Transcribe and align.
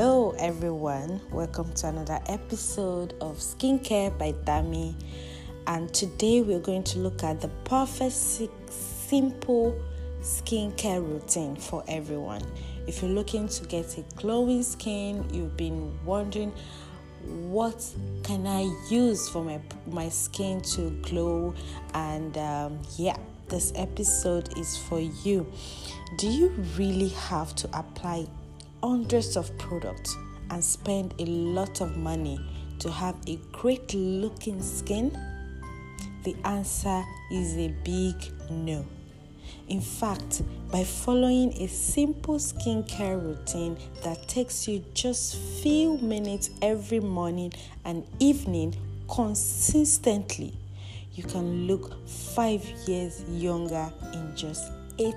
Hello, 0.00 0.34
everyone. 0.38 1.20
Welcome 1.30 1.74
to 1.74 1.88
another 1.88 2.20
episode 2.26 3.12
of 3.20 3.36
Skincare 3.36 4.16
by 4.16 4.32
Dami. 4.32 4.94
And 5.66 5.92
today 5.92 6.40
we're 6.40 6.58
going 6.58 6.84
to 6.84 7.00
look 7.00 7.22
at 7.22 7.42
the 7.42 7.48
perfect 7.64 8.14
simple 8.14 9.78
skincare 10.22 11.06
routine 11.06 11.54
for 11.54 11.84
everyone. 11.86 12.40
If 12.86 13.02
you're 13.02 13.10
looking 13.10 13.46
to 13.48 13.66
get 13.66 13.98
a 13.98 14.04
glowing 14.16 14.62
skin, 14.62 15.28
you've 15.34 15.58
been 15.58 15.92
wondering 16.06 16.54
what 17.50 17.86
can 18.22 18.46
I 18.46 18.74
use 18.88 19.28
for 19.28 19.44
my 19.44 19.60
my 19.86 20.08
skin 20.08 20.62
to 20.62 20.88
glow, 21.02 21.52
and 21.92 22.38
um, 22.38 22.78
yeah, 22.96 23.18
this 23.48 23.70
episode 23.76 24.56
is 24.56 24.78
for 24.78 24.98
you. 24.98 25.46
Do 26.16 26.26
you 26.26 26.48
really 26.78 27.08
have 27.08 27.54
to 27.56 27.78
apply 27.78 28.28
hundreds 28.82 29.36
of 29.36 29.56
products 29.58 30.16
and 30.50 30.62
spend 30.64 31.14
a 31.18 31.24
lot 31.26 31.80
of 31.80 31.96
money 31.96 32.40
to 32.78 32.90
have 32.90 33.16
a 33.26 33.36
great 33.52 33.92
looking 33.94 34.62
skin? 34.62 35.10
The 36.24 36.36
answer 36.44 37.02
is 37.32 37.56
a 37.56 37.68
big 37.84 38.14
no. 38.50 38.84
In 39.68 39.80
fact, 39.80 40.42
by 40.70 40.84
following 40.84 41.52
a 41.62 41.68
simple 41.68 42.36
skincare 42.36 43.22
routine 43.22 43.76
that 44.02 44.28
takes 44.28 44.66
you 44.66 44.84
just 44.94 45.36
few 45.62 45.98
minutes 45.98 46.50
every 46.62 47.00
morning 47.00 47.52
and 47.84 48.04
evening 48.18 48.74
consistently, 49.08 50.54
you 51.14 51.24
can 51.24 51.66
look 51.66 52.06
5 52.06 52.64
years 52.86 53.24
younger 53.28 53.92
in 54.12 54.32
just 54.36 54.70
8 54.98 55.14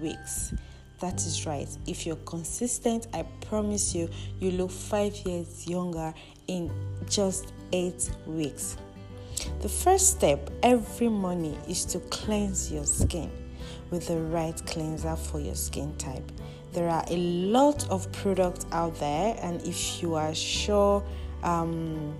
weeks. 0.00 0.52
That 1.02 1.16
is 1.26 1.46
right. 1.46 1.68
If 1.88 2.06
you're 2.06 2.14
consistent, 2.14 3.08
I 3.12 3.24
promise 3.48 3.92
you, 3.92 4.08
you 4.38 4.52
look 4.52 4.70
5 4.70 5.16
years 5.26 5.66
younger 5.66 6.14
in 6.46 6.70
just 7.10 7.52
8 7.72 8.08
weeks. 8.28 8.76
The 9.62 9.68
first 9.68 10.12
step 10.12 10.48
every 10.62 11.08
morning 11.08 11.58
is 11.68 11.84
to 11.86 11.98
cleanse 12.10 12.70
your 12.70 12.84
skin 12.84 13.32
with 13.90 14.06
the 14.06 14.16
right 14.16 14.54
cleanser 14.64 15.16
for 15.16 15.40
your 15.40 15.56
skin 15.56 15.92
type. 15.96 16.30
There 16.72 16.88
are 16.88 17.04
a 17.08 17.16
lot 17.16 17.90
of 17.90 18.10
products 18.12 18.64
out 18.70 18.94
there, 19.00 19.36
and 19.42 19.60
if 19.66 20.00
you 20.00 20.14
are 20.14 20.32
sure 20.32 21.02
um, 21.42 22.14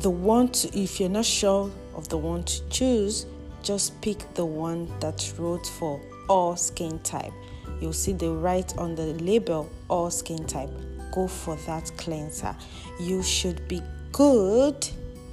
the 0.00 0.08
one 0.08 0.48
to, 0.52 0.68
if 0.74 1.00
you're 1.00 1.10
not 1.10 1.26
sure 1.26 1.70
of 1.94 2.08
the 2.08 2.16
one 2.16 2.44
to 2.44 2.66
choose, 2.70 3.26
just 3.62 4.00
pick 4.00 4.32
the 4.32 4.46
one 4.46 4.90
that's 5.00 5.38
wrote 5.38 5.66
for 5.66 6.00
all 6.28 6.56
skin 6.56 6.98
type. 7.00 7.32
You'll 7.80 7.92
see 7.92 8.12
the 8.12 8.30
right 8.30 8.76
on 8.78 8.94
the 8.94 9.14
label 9.14 9.70
all 9.88 10.10
skin 10.10 10.44
type. 10.46 10.70
Go 11.12 11.28
for 11.28 11.56
that 11.66 11.90
cleanser. 11.96 12.56
You 13.00 13.22
should 13.22 13.66
be 13.68 13.82
good 14.12 14.88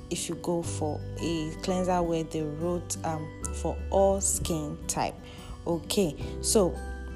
if 0.10 0.28
you 0.28 0.36
go 0.36 0.62
for 0.62 1.00
a 1.22 1.52
cleanser 1.64 2.02
where 2.02 2.24
they 2.24 2.42
wrote 2.42 2.98
um, 3.06 3.28
for 3.56 3.78
all 3.90 4.22
skin 4.22 4.78
type. 4.88 5.16
Okay, 5.66 6.16
so 6.42 6.76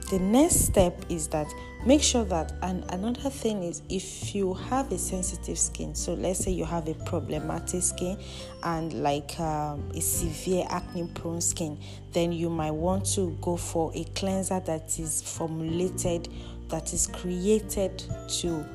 the 0.09 0.20
next 0.20 0.66
step 0.66 1.03
is 1.09 1.28
that 1.30 1.52
make 1.86 2.02
sure 2.02 2.25
that 2.25 2.53
and 2.61 2.84
another 2.92 3.30
thing 3.30 3.64
is 3.64 3.81
if 3.89 4.36
you 4.36 4.53
have 4.53 4.92
a 4.92 4.98
sensitive 4.98 5.58
skin 5.58 5.95
so 5.95 6.14
let's 6.14 6.39
say 6.39 6.52
you 6.52 6.64
have 6.64 6.88
a 6.88 6.94
problematic 7.06 7.81
skin 7.81 8.17
and 8.64 8.94
like 9.02 9.39
um, 9.39 9.89
a 9.95 10.02
severe 10.02 10.66
acne 10.70 11.08
prone 11.16 11.42
skin 11.42 11.78
then 12.11 12.31
you 12.31 12.50
might 12.50 12.72
want 12.72 13.06
to 13.06 13.36
go 13.42 13.58
for 13.58 13.92
a 13.95 14.03
cleanser 14.16 14.59
that 14.59 14.98
is 15.00 15.22
formulated 15.22 16.30
that 16.70 16.94
is 16.94 17.08
created 17.08 18.03
to 18.28 18.66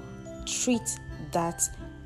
treat 0.47 0.99
that 1.33 1.63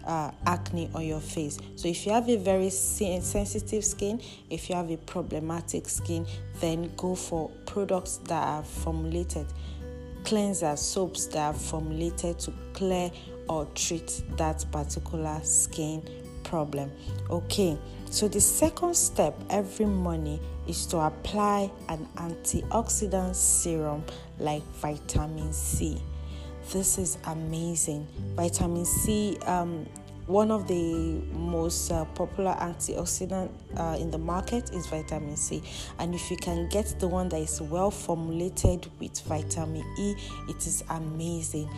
uh, 0.06 0.30
acne 0.46 0.90
on 0.94 1.04
your 1.04 1.20
face. 1.20 1.58
So, 1.76 1.88
if 1.88 2.06
you 2.06 2.12
have 2.12 2.28
a 2.28 2.36
very 2.36 2.70
sensitive 2.70 3.84
skin, 3.84 4.20
if 4.50 4.68
you 4.68 4.76
have 4.76 4.90
a 4.90 4.96
problematic 4.96 5.88
skin, 5.88 6.26
then 6.60 6.90
go 6.96 7.14
for 7.14 7.50
products 7.66 8.18
that 8.28 8.42
are 8.46 8.62
formulated, 8.62 9.46
cleansers, 10.22 10.78
soaps 10.78 11.26
that 11.28 11.38
are 11.38 11.54
formulated 11.54 12.38
to 12.40 12.52
clear 12.72 13.10
or 13.48 13.66
treat 13.74 14.22
that 14.36 14.64
particular 14.70 15.40
skin 15.42 16.02
problem. 16.44 16.90
Okay, 17.30 17.78
so 18.10 18.28
the 18.28 18.40
second 18.40 18.94
step 18.94 19.38
every 19.50 19.86
morning 19.86 20.40
is 20.68 20.86
to 20.86 20.98
apply 20.98 21.70
an 21.88 22.06
antioxidant 22.16 23.34
serum 23.34 24.04
like 24.38 24.62
vitamin 24.74 25.52
C. 25.52 26.00
This 26.72 26.98
is 26.98 27.18
amazing. 27.26 28.06
Vitamin 28.34 28.84
C, 28.84 29.36
um, 29.46 29.86
one 30.26 30.50
of 30.50 30.66
the 30.66 31.22
most 31.32 31.90
uh, 31.92 32.04
popular 32.06 32.56
antioxidant 32.58 33.50
uh, 33.76 33.96
in 34.00 34.10
the 34.10 34.18
market 34.18 34.70
is 34.72 34.86
vitamin 34.86 35.36
C, 35.36 35.62
and 35.98 36.14
if 36.14 36.30
you 36.30 36.36
can 36.36 36.68
get 36.68 36.98
the 36.98 37.06
one 37.06 37.28
that 37.28 37.40
is 37.40 37.60
well 37.60 37.90
formulated 37.90 38.90
with 38.98 39.20
vitamin 39.22 39.84
E, 39.98 40.16
it 40.48 40.66
is 40.66 40.82
amazing. 40.90 41.68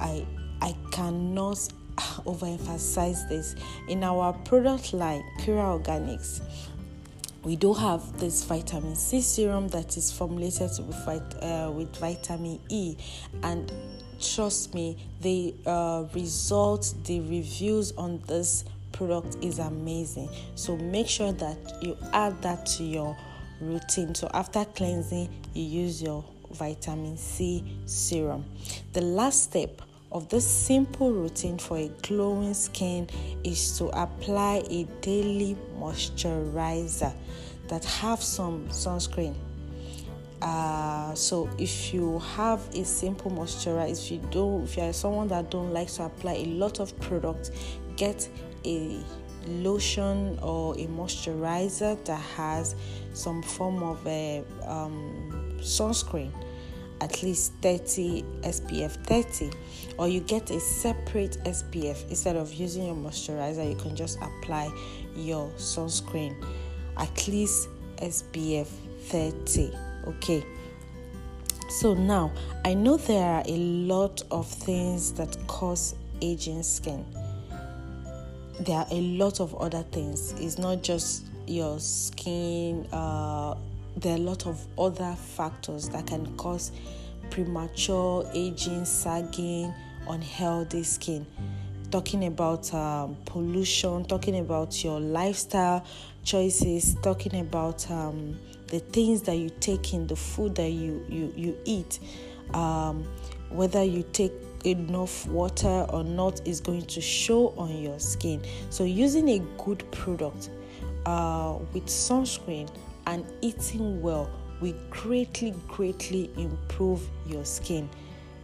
I 0.00 0.26
I 0.60 0.74
cannot 0.90 1.56
overemphasize 2.26 3.28
this 3.28 3.54
in 3.88 4.02
our 4.04 4.32
product 4.32 4.92
line, 4.92 5.24
Pura 5.38 5.62
Organics 5.62 6.40
we 7.44 7.56
do 7.56 7.74
have 7.74 8.20
this 8.20 8.44
vitamin 8.44 8.94
C 8.94 9.20
serum 9.20 9.68
that 9.68 9.96
is 9.96 10.12
formulated 10.12 10.70
with, 10.78 11.42
uh, 11.42 11.72
with 11.74 11.94
vitamin 11.96 12.60
E, 12.68 12.96
and 13.42 13.72
trust 14.22 14.74
me, 14.74 14.96
the 15.20 15.54
uh, 15.66 16.04
results, 16.14 16.92
the 17.04 17.20
reviews 17.20 17.92
on 17.92 18.22
this 18.26 18.64
product 18.92 19.36
is 19.42 19.58
amazing. 19.58 20.28
So 20.54 20.76
make 20.76 21.08
sure 21.08 21.32
that 21.32 21.58
you 21.82 21.96
add 22.12 22.40
that 22.42 22.66
to 22.76 22.84
your 22.84 23.16
routine. 23.60 24.14
So 24.14 24.30
after 24.32 24.64
cleansing, 24.64 25.28
you 25.54 25.64
use 25.64 26.02
your 26.02 26.24
vitamin 26.52 27.16
C 27.16 27.64
serum. 27.86 28.44
The 28.92 29.00
last 29.00 29.44
step 29.44 29.82
of 30.10 30.28
this 30.28 30.46
simple 30.46 31.10
routine 31.10 31.58
for 31.58 31.78
a 31.78 31.88
glowing 32.02 32.54
skin 32.54 33.08
is 33.44 33.78
to 33.78 33.86
apply 33.86 34.62
a 34.68 34.84
daily 35.00 35.56
moisturizer 35.78 37.12
that 37.68 37.84
have 37.84 38.22
some 38.22 38.68
sunscreen 38.68 39.34
uh, 40.42 41.14
so 41.14 41.48
if 41.56 41.94
you 41.94 42.18
have 42.18 42.60
a 42.74 42.84
simple 42.84 43.30
moisturizer 43.30 43.90
if 43.92 44.10
you 44.10 44.18
don't 44.30 44.64
if 44.64 44.76
you 44.76 44.82
are 44.82 44.92
someone 44.92 45.28
that 45.28 45.50
don't 45.50 45.72
like 45.72 45.86
to 45.86 46.02
apply 46.02 46.32
a 46.32 46.46
lot 46.46 46.80
of 46.80 46.98
product 46.98 47.52
get 47.96 48.28
a 48.64 49.00
lotion 49.46 50.36
or 50.42 50.74
a 50.74 50.86
moisturizer 50.86 52.02
that 52.04 52.20
has 52.36 52.74
some 53.12 53.40
form 53.40 53.84
of 53.84 54.04
a 54.06 54.42
um, 54.66 55.52
sunscreen 55.58 56.32
at 57.00 57.22
least 57.22 57.52
30 57.62 58.22
SPF 58.42 58.92
30 59.06 59.50
or 59.98 60.08
you 60.08 60.20
get 60.20 60.50
a 60.50 60.58
separate 60.58 61.38
SPF 61.44 62.08
instead 62.10 62.34
of 62.34 62.52
using 62.52 62.86
your 62.86 62.96
moisturizer 62.96 63.68
you 63.68 63.76
can 63.76 63.94
just 63.94 64.18
apply 64.22 64.68
your 65.14 65.48
sunscreen. 65.56 66.34
At 66.96 67.28
least 67.28 67.68
SPF 67.96 68.68
30 69.06 69.91
Okay. 70.06 70.44
So 71.68 71.94
now 71.94 72.32
I 72.64 72.74
know 72.74 72.96
there 72.96 73.24
are 73.24 73.42
a 73.46 73.56
lot 73.56 74.22
of 74.30 74.46
things 74.46 75.12
that 75.14 75.36
cause 75.46 75.94
aging 76.20 76.62
skin. 76.62 77.04
There 78.60 78.76
are 78.76 78.86
a 78.90 79.00
lot 79.00 79.40
of 79.40 79.54
other 79.56 79.82
things. 79.84 80.32
It's 80.38 80.58
not 80.58 80.82
just 80.82 81.26
your 81.46 81.80
skin. 81.80 82.86
Uh, 82.92 83.56
there 83.96 84.14
are 84.14 84.16
a 84.16 84.20
lot 84.20 84.46
of 84.46 84.64
other 84.78 85.14
factors 85.14 85.88
that 85.90 86.06
can 86.06 86.36
cause 86.36 86.72
premature 87.30 88.28
aging, 88.34 88.84
sagging, 88.84 89.72
unhealthy 90.08 90.82
skin. 90.82 91.26
Talking 91.90 92.26
about 92.26 92.72
um, 92.72 93.16
pollution, 93.24 94.04
talking 94.04 94.38
about 94.38 94.82
your 94.84 95.00
lifestyle 95.00 95.84
choices, 96.24 96.96
talking 97.02 97.40
about 97.40 97.90
um, 97.90 98.38
the 98.72 98.80
things 98.80 99.20
that 99.22 99.36
you 99.36 99.50
take 99.60 99.92
in, 99.92 100.06
the 100.06 100.16
food 100.16 100.54
that 100.56 100.70
you 100.70 101.04
you 101.08 101.32
you 101.36 101.58
eat, 101.66 102.00
um, 102.54 103.06
whether 103.50 103.84
you 103.84 104.02
take 104.12 104.32
enough 104.64 105.26
water 105.26 105.86
or 105.90 106.02
not 106.02 106.44
is 106.46 106.60
going 106.60 106.82
to 106.86 107.00
show 107.00 107.48
on 107.58 107.76
your 107.76 108.00
skin. 108.00 108.42
So 108.70 108.84
using 108.84 109.28
a 109.28 109.40
good 109.62 109.88
product 109.92 110.48
uh, 111.04 111.58
with 111.74 111.86
sunscreen 111.86 112.70
and 113.06 113.26
eating 113.42 114.00
well 114.00 114.30
will 114.62 114.74
greatly 114.88 115.54
greatly 115.68 116.30
improve 116.38 117.06
your 117.26 117.44
skin. 117.44 117.90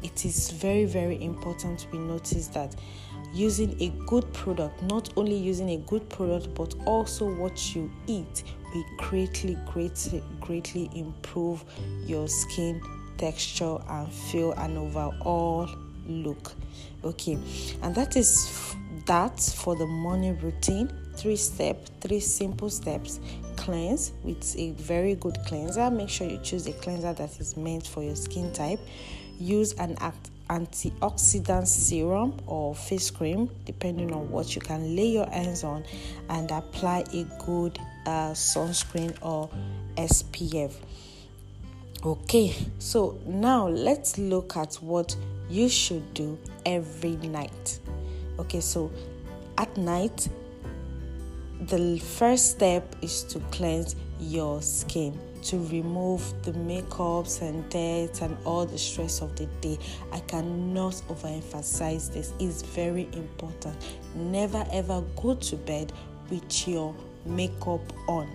It 0.03 0.27
is 0.27 0.51
very 0.51 0.85
very 0.85 1.23
important 1.25 1.87
we 1.91 1.99
notice 1.99 2.49
that 2.49 2.77
using 3.33 3.81
a 3.81 3.89
good 4.07 4.31
product, 4.33 4.83
not 4.83 5.11
only 5.17 5.37
using 5.37 5.71
a 5.71 5.77
good 5.79 6.07
product, 6.09 6.55
but 6.55 6.75
also 6.87 7.33
what 7.35 7.75
you 7.75 7.91
eat 8.07 8.43
will 8.75 8.85
greatly, 8.97 9.57
greatly, 9.67 10.23
greatly 10.41 10.91
improve 10.95 11.65
your 12.07 12.29
skin 12.29 12.81
texture 13.17 13.79
and 13.89 14.13
feel 14.13 14.53
and 14.53 14.79
overall 14.79 15.69
look. 16.07 16.53
Okay, 17.05 17.39
and 17.83 17.95
that 17.95 18.17
is 18.17 18.75
that 19.07 19.41
for 19.41 19.77
the 19.77 19.87
morning 19.87 20.39
routine. 20.41 20.91
Three 21.15 21.37
step, 21.37 21.89
three 22.01 22.21
simple 22.21 22.71
steps. 22.71 23.21
Cleanse 23.57 24.13
with 24.23 24.57
a 24.57 24.71
very 24.73 25.15
good 25.17 25.37
cleanser. 25.47 25.91
Make 25.91 26.09
sure 26.09 26.29
you 26.29 26.39
choose 26.39 26.67
a 26.67 26.73
cleanser 26.73 27.13
that 27.13 27.41
is 27.41 27.57
meant 27.57 27.87
for 27.87 28.03
your 28.03 28.17
skin 28.17 28.53
type. 28.53 28.79
Use 29.41 29.73
an 29.75 29.97
antioxidant 30.49 31.67
serum 31.67 32.35
or 32.47 32.75
face 32.75 33.11
cream, 33.11 33.51
depending 33.65 34.13
on 34.13 34.31
what 34.31 34.55
you 34.55 34.61
can 34.61 34.97
lay 34.97 35.09
your 35.09 35.29
hands 35.29 35.65
on, 35.65 35.85
and 36.31 36.51
apply 36.51 37.05
a 37.13 37.25
good 37.45 37.79
uh, 38.09 38.33
sunscreen 38.33 39.15
or 39.21 39.51
SPF. 39.97 40.73
Okay, 42.05 42.55
so 42.79 43.19
now 43.27 43.69
let's 43.69 44.19
look 44.19 44.57
at 44.57 44.75
what 44.77 45.15
you 45.51 45.69
should 45.69 46.15
do 46.15 46.39
every 46.65 47.17
night. 47.17 47.81
Okay, 48.39 48.61
so 48.61 48.91
at 49.59 49.77
night, 49.77 50.29
the 51.61 51.99
first 51.99 52.53
step 52.53 52.97
is 53.03 53.25
to 53.25 53.41
cleanse 53.51 53.97
your 54.21 54.63
skin 54.63 55.19
to 55.43 55.59
remove 55.69 56.23
the 56.43 56.53
makeups 56.53 57.43
and 57.43 57.69
dirt 57.71 58.23
and 58.23 58.37
all 58.45 58.67
the 58.67 58.79
stress 58.79 59.21
of 59.23 59.35
the 59.37 59.47
day. 59.61 59.79
I 60.13 60.21
cannot 60.21 60.95
overemphasize 61.09 62.13
this. 62.13 62.33
It's 62.39 62.63
very 62.63 63.09
important. 63.13 63.77
Never 64.15 64.67
ever 64.73 65.03
go 65.17 65.35
to 65.35 65.57
bed 65.57 65.93
with 66.31 66.69
your 66.69 66.95
makeup 67.25 67.81
on. 68.09 68.29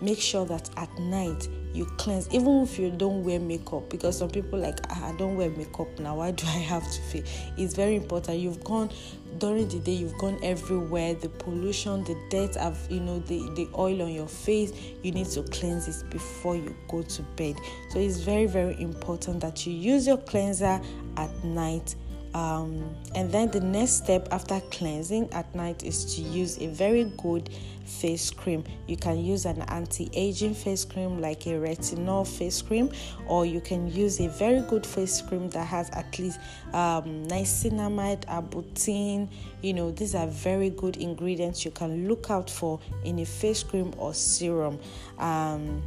Make 0.00 0.20
sure 0.20 0.44
that 0.46 0.70
at 0.76 0.96
night 0.98 1.48
you 1.72 1.86
cleanse 1.98 2.28
even 2.34 2.62
if 2.62 2.78
you 2.78 2.90
don't 2.90 3.22
wear 3.22 3.38
makeup 3.38 3.88
because 3.88 4.18
some 4.18 4.28
people 4.28 4.58
like 4.58 4.80
ah, 4.90 5.08
i 5.08 5.16
don't 5.16 5.36
wear 5.36 5.50
makeup 5.50 5.86
now 6.00 6.16
why 6.16 6.32
do 6.32 6.44
i 6.44 6.58
have 6.58 6.82
to 6.90 7.00
feel 7.02 7.22
it's 7.56 7.74
very 7.74 7.94
important. 7.96 8.38
You've 8.38 8.62
gone 8.64 8.90
during 9.38 9.68
the 9.68 9.78
day 9.78 9.92
you've 9.92 10.18
gone 10.18 10.38
everywhere. 10.42 11.14
The 11.14 11.28
pollution 11.28 12.04
the 12.04 12.16
dirt 12.30 12.56
of 12.56 12.90
you 12.90 13.00
know 13.00 13.18
the 13.20 13.38
the 13.54 13.68
oil 13.76 14.02
on 14.02 14.12
your 14.12 14.28
face. 14.28 14.72
You 15.02 15.12
need 15.12 15.26
to 15.28 15.42
cleanse 15.44 15.88
it 15.88 16.10
before 16.10 16.56
you 16.56 16.74
go 16.88 17.02
to 17.02 17.22
bed. 17.36 17.56
So 17.90 17.98
it's 17.98 18.18
very 18.18 18.46
very 18.46 18.80
important 18.80 19.40
that 19.40 19.66
you 19.66 19.72
use 19.72 20.06
your 20.06 20.18
cleanser 20.18 20.80
at 21.16 21.44
night 21.44 21.94
um, 22.34 22.94
and 23.14 23.30
then 23.32 23.50
the 23.50 23.60
next 23.60 23.92
step 23.92 24.28
after 24.30 24.60
cleansing 24.70 25.32
at 25.32 25.52
night 25.54 25.82
is 25.82 26.16
to 26.16 26.22
use 26.22 26.58
a 26.58 26.68
very 26.68 27.04
good 27.16 27.50
face 27.84 28.30
cream. 28.30 28.62
You 28.86 28.96
can 28.96 29.18
use 29.18 29.46
an 29.46 29.62
anti 29.62 30.08
aging 30.12 30.54
face 30.54 30.84
cream 30.84 31.20
like 31.20 31.46
a 31.46 31.50
retinol 31.50 32.26
face 32.26 32.62
cream, 32.62 32.90
or 33.26 33.44
you 33.44 33.60
can 33.60 33.92
use 33.92 34.20
a 34.20 34.28
very 34.28 34.60
good 34.60 34.86
face 34.86 35.20
cream 35.20 35.50
that 35.50 35.66
has 35.66 35.90
at 35.90 36.18
least 36.18 36.38
um, 36.72 37.26
niacinamide, 37.26 38.24
arbutin. 38.26 39.28
You 39.62 39.74
know, 39.74 39.90
these 39.90 40.14
are 40.14 40.28
very 40.28 40.70
good 40.70 40.96
ingredients 40.98 41.64
you 41.64 41.72
can 41.72 42.08
look 42.08 42.30
out 42.30 42.48
for 42.48 42.78
in 43.04 43.18
a 43.18 43.24
face 43.24 43.64
cream 43.64 43.92
or 43.98 44.14
serum. 44.14 44.78
Um, 45.18 45.82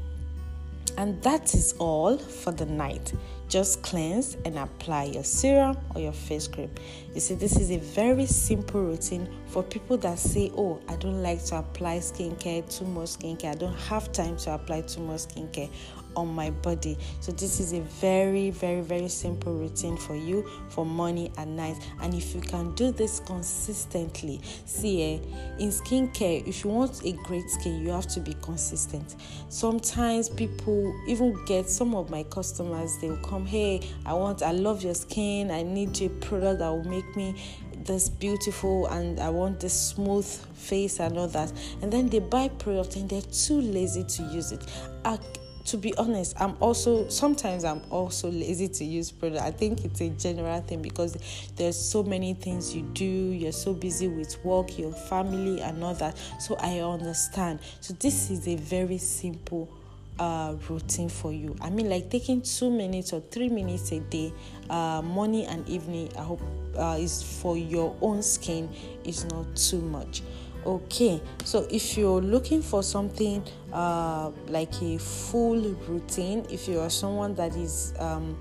and 0.98 1.22
that 1.24 1.56
is 1.56 1.74
all 1.80 2.18
for 2.18 2.52
the 2.52 2.66
night. 2.66 3.14
Just 3.54 3.84
cleanse 3.84 4.36
and 4.46 4.58
apply 4.58 5.04
your 5.04 5.24
serum 5.24 5.78
or 5.94 6.02
your 6.02 6.12
face 6.12 6.48
cream. 6.48 6.72
You 7.14 7.22
see, 7.22 7.36
this 7.36 7.56
is 7.56 7.70
a 7.70 7.78
very 7.78 8.26
simple 8.26 8.82
routine 8.82 9.30
for 9.46 9.62
people 9.62 9.96
that 9.98 10.18
say, 10.18 10.52
Oh, 10.58 10.82
I 10.90 10.96
don't 10.96 11.22
like 11.22 11.46
to 11.46 11.60
apply 11.60 12.00
skincare, 12.00 12.68
too 12.76 12.86
much 12.86 13.10
skincare. 13.10 13.52
I 13.52 13.54
don't 13.54 13.78
have 13.82 14.12
time 14.12 14.38
to 14.38 14.56
apply 14.56 14.82
too 14.82 15.02
much 15.02 15.28
skincare 15.28 15.70
on 16.16 16.28
my 16.30 16.50
body. 16.50 16.98
So 17.20 17.32
this 17.32 17.60
is 17.60 17.74
a 17.74 17.82
very, 17.82 18.50
very, 18.50 18.82
very 18.82 19.08
simple 19.08 19.54
routine 19.54 19.98
for 19.98 20.16
you 20.16 20.48
for 20.70 20.86
morning 20.86 21.32
and 21.38 21.56
night. 21.56 21.78
And 22.02 22.14
if 22.14 22.36
you 22.36 22.42
can 22.42 22.74
do 22.76 22.92
this 22.92 23.20
consistently, 23.20 24.42
see, 24.66 25.16
eh, 25.16 25.20
in 25.60 25.70
skincare, 25.70 26.48
if 26.48 26.64
you 26.64 26.70
want 26.70 27.04
a 27.06 27.14
great 27.24 27.50
skin, 27.50 27.82
you 27.82 27.90
have 27.90 28.08
to 28.08 28.20
be 28.20 28.36
consistent. 28.42 29.16
Sometimes 29.50 30.30
people 30.30 30.94
even 31.08 31.44
get 31.46 31.70
some 31.70 31.96
of 31.96 32.10
my 32.10 32.24
customers, 32.24 32.98
they'll 33.02 33.18
come, 33.18 33.46
hey, 33.46 33.82
I 34.06 34.14
want, 34.14 34.44
I 34.44 34.52
love 34.52 34.84
your 34.84 34.96
skin, 34.96 35.52
I 35.52 35.64
need 35.64 36.02
a 36.02 36.10
product 36.10 36.60
that 36.60 36.70
will 36.70 36.84
make 36.84 37.16
me 37.16 37.36
this 37.86 38.10
beautiful 38.10 38.88
and 38.88 39.20
I 39.20 39.30
want 39.30 39.60
this 39.60 39.74
smooth 39.74 40.26
face 40.54 41.00
and 41.00 41.18
all 41.18 41.28
that. 41.30 41.52
And 41.82 41.92
then 41.92 42.10
they 42.10 42.20
buy 42.20 42.48
product 42.48 42.96
and 42.96 43.10
they're 43.10 43.22
too 43.22 43.62
lazy 43.62 44.04
to 44.04 44.24
use 44.24 44.52
it. 44.52 44.62
I, 45.06 45.18
to 45.66 45.78
be 45.78 45.96
honest, 45.96 46.40
I'm 46.40 46.56
also 46.60 47.08
sometimes 47.10 47.64
I'm 47.64 47.82
also 47.90 48.30
lazy 48.30 48.68
to 48.68 48.84
use 48.86 49.12
product. 49.12 49.42
I 49.42 49.52
think 49.52 49.86
it's 49.86 50.02
a 50.02 50.10
general 50.10 50.62
thing 50.62 50.82
because 50.82 51.18
there's 51.56 51.80
so 51.80 52.04
many 52.04 52.34
things 52.34 52.76
you 52.76 52.84
do, 52.94 53.06
you're 53.06 53.52
so 53.52 53.74
busy 53.74 54.08
with 54.08 54.44
work, 54.44 54.78
your 54.78 54.92
family, 54.92 55.62
and 55.62 55.84
all 55.84 55.94
that. 55.96 56.18
So 56.40 56.56
I 56.60 56.80
understand. 56.80 57.60
So 57.80 57.94
this 58.00 58.30
is 58.30 58.48
a 58.48 58.56
very 58.56 58.98
simple 58.98 59.70
uh, 60.20 60.56
routine 60.70 61.10
for 61.10 61.32
you. 61.32 61.56
I 61.62 61.70
mean, 61.70 61.90
like 61.90 62.10
taking 62.10 62.42
two 62.42 62.70
minutes 62.70 63.14
or 63.14 63.22
three 63.22 63.50
minutes 63.50 63.92
a 63.92 64.00
day, 64.00 64.34
uh, 64.70 65.02
morning 65.02 65.46
and 65.46 65.68
evening. 65.70 66.12
I 66.18 66.24
hope 66.24 66.42
uh, 66.78 66.98
is 67.00 67.24
for 67.24 67.58
your 67.58 67.96
own 68.02 68.22
skin 68.22 68.70
is 69.06 69.26
not 69.26 69.56
too 69.56 69.82
much 69.82 70.22
okay 70.66 71.22
so 71.44 71.68
if 71.70 71.98
you're 71.98 72.22
looking 72.22 72.62
for 72.62 72.84
something 72.84 73.44
uh, 73.72 74.32
like 74.48 74.74
a 74.82 74.98
full 74.98 75.60
routine 75.88 76.46
if 76.50 76.68
you 76.68 76.80
are 76.80 76.90
someone 76.90 77.34
that 77.36 77.56
is 77.56 77.94
um, 78.00 78.38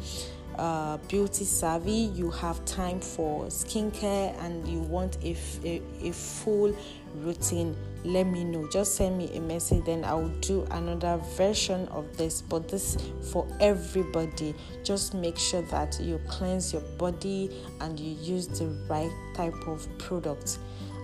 uh, 0.59 0.97
beauty 1.09 1.45
savvy 1.45 2.11
you 2.15 2.31
have 2.31 2.63
time 2.65 3.01
for 3.01 3.47
skincare 3.47 4.37
and 4.45 4.67
you 4.69 4.81
want 4.81 5.17
a, 5.25 5.37
a, 5.65 5.83
a 6.03 6.13
full 6.13 6.77
routine 7.17 7.77
let 8.05 8.25
me 8.27 8.45
know. 8.45 8.69
Just 8.69 8.97
send 8.97 9.17
me 9.17 9.31
a 9.37 9.41
message 9.41 9.85
then 9.85 10.05
i'll 10.05 10.29
do 10.41 10.67
another 10.73 11.19
version 11.37 11.87
of 11.89 12.17
this 12.17 12.43
but 12.43 12.69
this 12.69 12.97
for 13.31 13.47
everybody. 13.61 14.55
Just 14.83 15.15
make 15.15 15.39
sure 15.39 15.63
that 15.63 15.99
you 16.01 16.21
cleanse 16.29 16.73
your 16.73 16.83
body 16.99 17.51
and 17.81 17.99
you 17.99 18.17
use 18.21 18.47
the 18.47 18.67
right 18.89 19.11
type 19.35 19.55
of 19.67 19.87
product. 19.99 20.59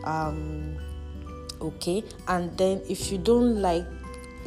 Um, 0.05 0.77
okay? 1.61 2.05
And 2.27 2.57
then 2.57 2.83
if 2.89 3.11
you 3.11 3.19
don't 3.19 3.61
like 3.61 3.85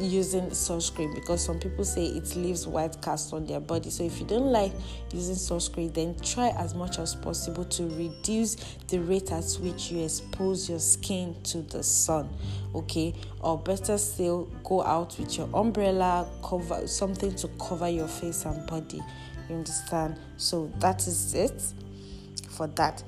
using 0.00 0.46
sunscreen 0.50 1.14
because 1.14 1.44
some 1.44 1.58
people 1.58 1.84
say 1.84 2.06
it 2.06 2.34
leaves 2.34 2.66
white 2.66 3.00
cast 3.02 3.32
on 3.32 3.46
their 3.46 3.60
body. 3.60 3.90
So 3.90 4.04
if 4.04 4.18
you 4.20 4.26
don't 4.26 4.50
like 4.50 4.72
using 5.12 5.36
sunscreen 5.36 5.92
then 5.92 6.16
try 6.20 6.48
as 6.58 6.74
much 6.74 6.98
as 6.98 7.14
possible 7.14 7.64
to 7.66 7.84
reduce 7.90 8.56
the 8.88 8.98
rate 9.00 9.30
at 9.30 9.44
which 9.60 9.92
you 9.92 10.02
expose 10.02 10.68
your 10.68 10.80
skin 10.80 11.36
to 11.44 11.62
the 11.62 11.82
sun 11.82 12.28
okay? 12.74 13.14
Or 13.40 13.58
better 13.58 13.98
still 13.98 14.44
go 14.64 14.82
out 14.82 15.18
with 15.18 15.36
your 15.36 15.48
umbrella 15.54 16.28
cover 16.42 16.86
something 16.86 17.34
to 17.36 17.48
cover 17.60 17.88
your 17.88 18.08
face 18.08 18.44
and 18.44 18.66
body 18.66 19.00
you 19.48 19.56
understand? 19.56 20.18
So 20.36 20.70
that 20.78 21.06
is 21.06 21.34
it 21.34 21.62
for 22.50 22.66
that 22.68 23.02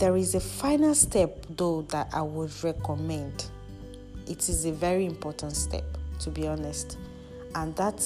there 0.00 0.16
is 0.16 0.34
a 0.34 0.40
final 0.40 0.94
step 0.94 1.44
though 1.50 1.82
that 1.82 2.08
I 2.14 2.22
would 2.22 2.50
recommend. 2.64 3.44
It 4.26 4.48
is 4.48 4.64
a 4.64 4.72
very 4.72 5.04
important 5.04 5.54
step, 5.54 5.84
to 6.20 6.30
be 6.30 6.48
honest. 6.48 6.96
And 7.54 7.76
that 7.76 8.00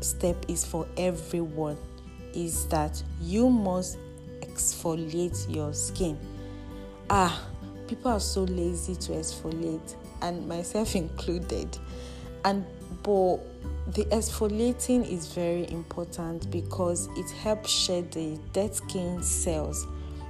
step 0.00 0.42
is 0.48 0.64
for 0.64 0.88
everyone 0.96 1.76
is 2.32 2.66
that 2.68 3.00
you 3.20 3.50
must 3.50 3.98
exfoliate 4.40 5.54
your 5.54 5.74
skin. 5.74 6.18
Ah, 7.10 7.46
people 7.88 8.10
are 8.10 8.20
so 8.20 8.44
lazy 8.44 8.94
to 8.94 9.12
exfoliate, 9.12 9.96
and 10.22 10.48
myself 10.48 10.96
included. 10.96 11.76
And 12.46 12.64
but 13.02 13.36
the 13.92 14.06
exfoliating 14.06 15.06
is 15.06 15.26
very 15.26 15.70
important 15.70 16.50
because 16.50 17.06
it 17.18 17.30
helps 17.32 17.68
shed 17.68 18.12
the 18.12 18.38
dead 18.54 18.74
skin 18.74 19.22
cells 19.22 19.86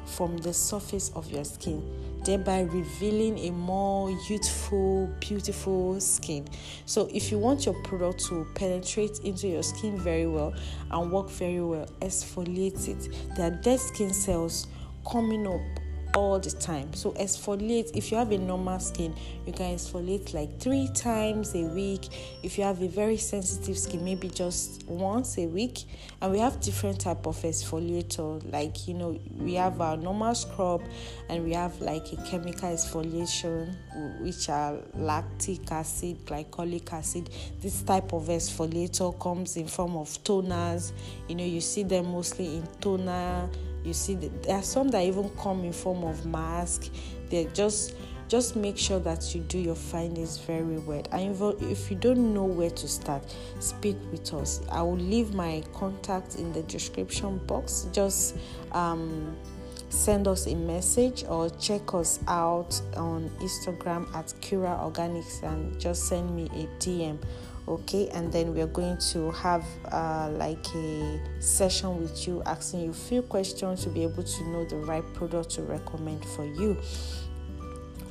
from 0.07 0.37
the 0.39 0.53
surface 0.53 1.11
of 1.15 1.31
your 1.31 1.45
skin, 1.45 1.83
thereby 2.25 2.63
revealing 2.63 3.39
a 3.39 3.51
more 3.51 4.11
youthful, 4.29 5.11
beautiful 5.21 6.01
skin. 6.01 6.47
So, 6.87 7.09
if 7.13 7.31
you 7.31 7.39
want 7.39 7.67
your 7.67 7.75
product 7.83 8.25
to 8.27 8.47
penetrate 8.55 9.21
into 9.21 9.49
your 9.49 9.63
skin 9.63 9.99
very 9.99 10.27
well 10.27 10.55
and 10.91 11.11
work 11.11 11.31
very 11.31 11.61
well, 11.61 11.87
exfoliate 12.01 12.89
it. 12.89 13.37
There 13.37 13.47
are 13.53 13.57
dead 13.63 13.81
skin 13.81 14.13
cells 14.13 14.67
coming 15.11 15.47
up 15.47 15.84
all 16.15 16.39
the 16.39 16.51
time. 16.51 16.93
So 16.95 17.13
exfoliate. 17.13 17.91
If 17.95 18.11
you 18.11 18.17
have 18.17 18.31
a 18.33 18.39
normal 18.39 18.79
skin, 18.79 19.15
you 19.47 19.53
can 19.53 19.75
exfoliate 19.75 20.33
like 20.33 20.59
three 20.61 20.89
times 20.95 21.55
a 21.55 21.65
week. 21.65 22.09
If 22.43 22.57
you 22.57 22.65
have 22.65 22.81
a 22.83 22.89
very 22.89 23.17
sensitive 23.17 23.77
skin, 23.77 24.05
maybe 24.05 24.29
just 24.29 24.87
once 24.87 25.39
a 25.39 25.47
week. 25.47 25.85
And 26.21 26.33
we 26.33 26.39
have 26.39 26.61
different 26.61 27.01
type 27.01 27.27
of 27.27 27.37
exfoliator. 27.39 28.51
Like 28.53 28.87
you 28.87 28.95
know, 28.95 29.19
we 29.39 29.55
have 29.55 29.81
our 29.81 29.97
normal 29.97 30.35
scrub, 30.35 30.83
and 31.29 31.45
we 31.45 31.53
have 31.53 31.81
like 31.81 32.13
a 32.13 32.17
chemical 32.25 32.69
exfoliation, 32.69 33.75
which 34.21 34.49
are 34.49 34.79
lactic 34.95 35.71
acid, 35.71 36.25
glycolic 36.27 36.93
acid. 36.93 37.31
This 37.61 37.83
type 37.83 38.13
of 38.13 38.25
exfoliator 38.25 39.19
comes 39.21 39.57
in 39.57 39.67
form 39.67 39.97
of 39.97 40.09
toners. 40.25 40.93
You 41.29 41.35
know, 41.35 41.45
you 41.45 41.61
see 41.61 41.83
them 41.83 42.13
mostly 42.13 42.57
in 42.57 42.67
toner 42.81 43.49
you 43.85 43.93
see 43.93 44.15
there 44.15 44.57
are 44.57 44.63
some 44.63 44.89
that 44.89 45.03
even 45.05 45.31
come 45.41 45.65
in 45.65 45.73
form 45.73 46.05
of 46.05 46.25
mask. 46.27 46.91
They're 47.31 47.51
just 47.51 47.95
just 48.27 48.57
make 48.57 48.79
sure 48.79 48.99
that 49.01 49.35
you 49.35 49.43
do 49.43 49.59
your 49.59 49.75
findings 49.75 50.39
very 50.39 50.79
well. 50.79 51.03
And 51.13 51.63
if 51.63 51.91
you 51.91 51.97
don't 51.97 52.33
know 52.33 52.45
where 52.45 52.71
to 52.71 52.89
start 52.89 53.23
speak 53.61 53.97
with 54.11 54.33
us. 54.33 54.63
I 54.71 54.83
will 54.83 54.97
leave 54.97 55.35
my 55.35 55.63
contact 55.75 56.37
in 56.37 56.53
the 56.53 56.63
description 56.63 57.39
box. 57.47 57.87
Just 57.93 58.37
um, 58.73 59.37
send 59.95 60.27
us 60.27 60.47
a 60.47 60.55
message 60.55 61.25
or 61.29 61.49
check 61.51 61.95
us 61.95 62.19
out 62.27 62.81
on 62.97 63.31
instagram 63.41 64.13
at 64.15 64.35
cura 64.41 64.79
organics 64.83 65.43
and 65.45 65.79
just 65.81 66.09
send 66.09 66.35
me 66.35 66.47
a 66.47 66.67
dm 66.83 67.17
okay 67.67 68.09
and 68.11 68.33
then 68.33 68.55
we're 68.55 68.67
going 68.67 68.99
to 68.99 69.31
have 69.33 69.65
uh, 69.91 70.29
like 70.33 70.67
a 70.75 71.21
session 71.41 72.01
with 72.01 72.27
you 72.27 72.43
asking 72.45 72.81
you 72.81 72.93
few 72.93 73.23
questions 73.23 73.83
to 73.83 73.89
be 73.89 74.03
able 74.03 74.23
to 74.23 74.45
know 74.49 74.65
the 74.65 74.77
right 74.77 75.05
product 75.15 75.51
to 75.51 75.63
recommend 75.63 76.25
for 76.25 76.45
you. 76.45 76.77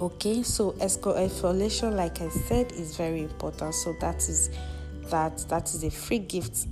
Okay 0.01 0.43
so 0.43 0.71
exfoliation 0.73 1.95
like 1.95 2.19
i 2.21 2.29
said 2.29 2.71
is 2.73 2.97
very 2.97 3.21
important. 3.21 3.73
So 3.75 3.95
that 4.01 4.17
is 4.27 4.49
that 5.05 5.37
that 5.49 5.73
is 5.73 5.83
a 5.83 5.91
free 5.91 6.19
gift 6.19 6.65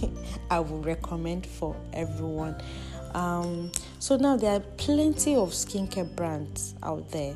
i 0.50 0.58
will 0.58 0.82
recommend 0.82 1.46
for 1.46 1.76
everyone. 1.92 2.60
Um, 3.14 3.72
so 3.98 4.16
now 4.16 4.36
there 4.36 4.56
are 4.56 4.60
plenty 4.76 5.36
of 5.36 5.50
skincare 5.50 6.14
brands 6.14 6.74
out 6.82 7.10
there 7.10 7.34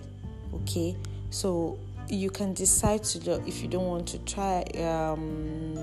okay? 0.54 0.96
So 1.30 1.78
you 2.10 2.30
can 2.30 2.52
decide 2.52 3.02
to 3.04 3.18
do, 3.18 3.42
if 3.46 3.62
you 3.62 3.68
don't 3.68 3.86
want 3.86 4.06
to 4.08 4.18
try 4.20 4.62
um, 4.84 5.78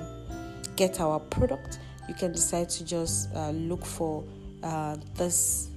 get 0.75 1.00
our 1.00 1.19
product 1.19 1.79
you 2.07 2.13
can 2.13 2.31
decide 2.31 2.69
to 2.69 2.86
just 2.86 3.34
uh, 3.36 3.50
look 3.51 3.86
for 3.86 4.24
uh, 4.63 4.96
this 5.15 5.69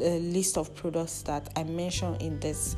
uh, 0.00 0.04
list 0.04 0.56
of 0.56 0.74
products 0.74 1.22
that 1.22 1.48
i 1.56 1.62
mentioned 1.62 2.20
in 2.20 2.38
this 2.40 2.76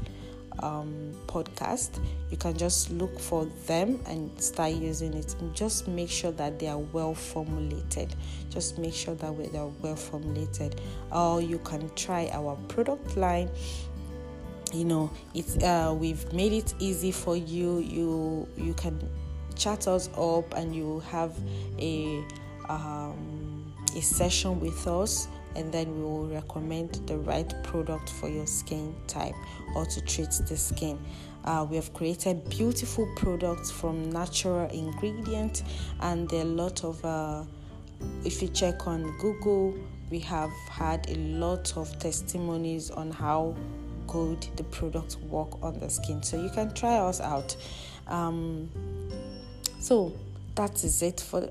um, 0.60 1.12
podcast. 1.26 1.98
You 2.30 2.36
can 2.36 2.56
just 2.56 2.90
look 2.90 3.18
for 3.18 3.46
them 3.66 4.00
and 4.06 4.30
start 4.40 4.72
using 4.72 5.14
it. 5.14 5.34
Just 5.52 5.88
make 5.88 6.10
sure 6.10 6.32
that 6.32 6.58
they 6.58 6.68
are 6.68 6.78
well 6.78 7.14
formulated. 7.14 8.14
Just 8.50 8.78
make 8.78 8.94
sure 8.94 9.14
that 9.16 9.52
they 9.52 9.58
are 9.58 9.70
well 9.80 9.96
formulated. 9.96 10.80
Or 11.10 11.40
you 11.40 11.58
can 11.58 11.90
try 11.94 12.30
our 12.32 12.56
product 12.68 13.16
line 13.16 13.50
you 14.72 14.84
know 14.84 15.10
it's 15.34 15.56
uh, 15.58 15.94
we've 15.96 16.32
made 16.32 16.52
it 16.52 16.74
easy 16.78 17.12
for 17.12 17.36
you. 17.36 17.78
You 17.78 18.48
you 18.56 18.74
can 18.74 18.98
chat 19.54 19.86
us 19.86 20.08
up 20.16 20.54
and 20.54 20.74
you 20.74 21.00
have 21.10 21.32
a 21.78 22.24
um, 22.68 23.72
a 23.96 24.00
session 24.00 24.60
with 24.60 24.86
us 24.86 25.28
and 25.54 25.70
then 25.70 25.94
we 25.94 26.02
will 26.02 26.26
recommend 26.28 26.90
the 27.06 27.18
right 27.18 27.52
product 27.62 28.08
for 28.08 28.28
your 28.28 28.46
skin 28.46 28.94
type 29.06 29.34
or 29.74 29.84
to 29.84 30.00
treat 30.00 30.30
the 30.48 30.56
skin. 30.56 30.98
Uh, 31.44 31.66
we 31.68 31.76
have 31.76 31.92
created 31.92 32.48
beautiful 32.48 33.06
products 33.16 33.70
from 33.70 34.10
natural 34.10 34.68
ingredients 34.70 35.62
and 36.00 36.28
there 36.30 36.40
are 36.40 36.48
a 36.48 36.54
lot 36.54 36.84
of 36.84 37.04
uh, 37.04 37.42
if 38.24 38.40
you 38.40 38.48
check 38.48 38.86
on 38.86 39.16
google 39.18 39.74
we 40.10 40.18
have 40.18 40.50
had 40.70 41.04
a 41.10 41.16
lot 41.16 41.76
of 41.76 41.98
testimonies 41.98 42.90
on 42.90 43.10
how 43.10 43.54
good 44.12 44.46
the 44.56 44.64
products 44.64 45.16
work 45.16 45.62
on 45.62 45.80
the 45.80 45.88
skin. 45.88 46.22
So 46.22 46.40
you 46.40 46.50
can 46.50 46.74
try 46.74 46.96
us 46.98 47.20
out. 47.20 47.56
Um, 48.06 48.68
so 49.80 50.12
that 50.54 50.84
is 50.84 51.02
it 51.02 51.20
for 51.20 51.48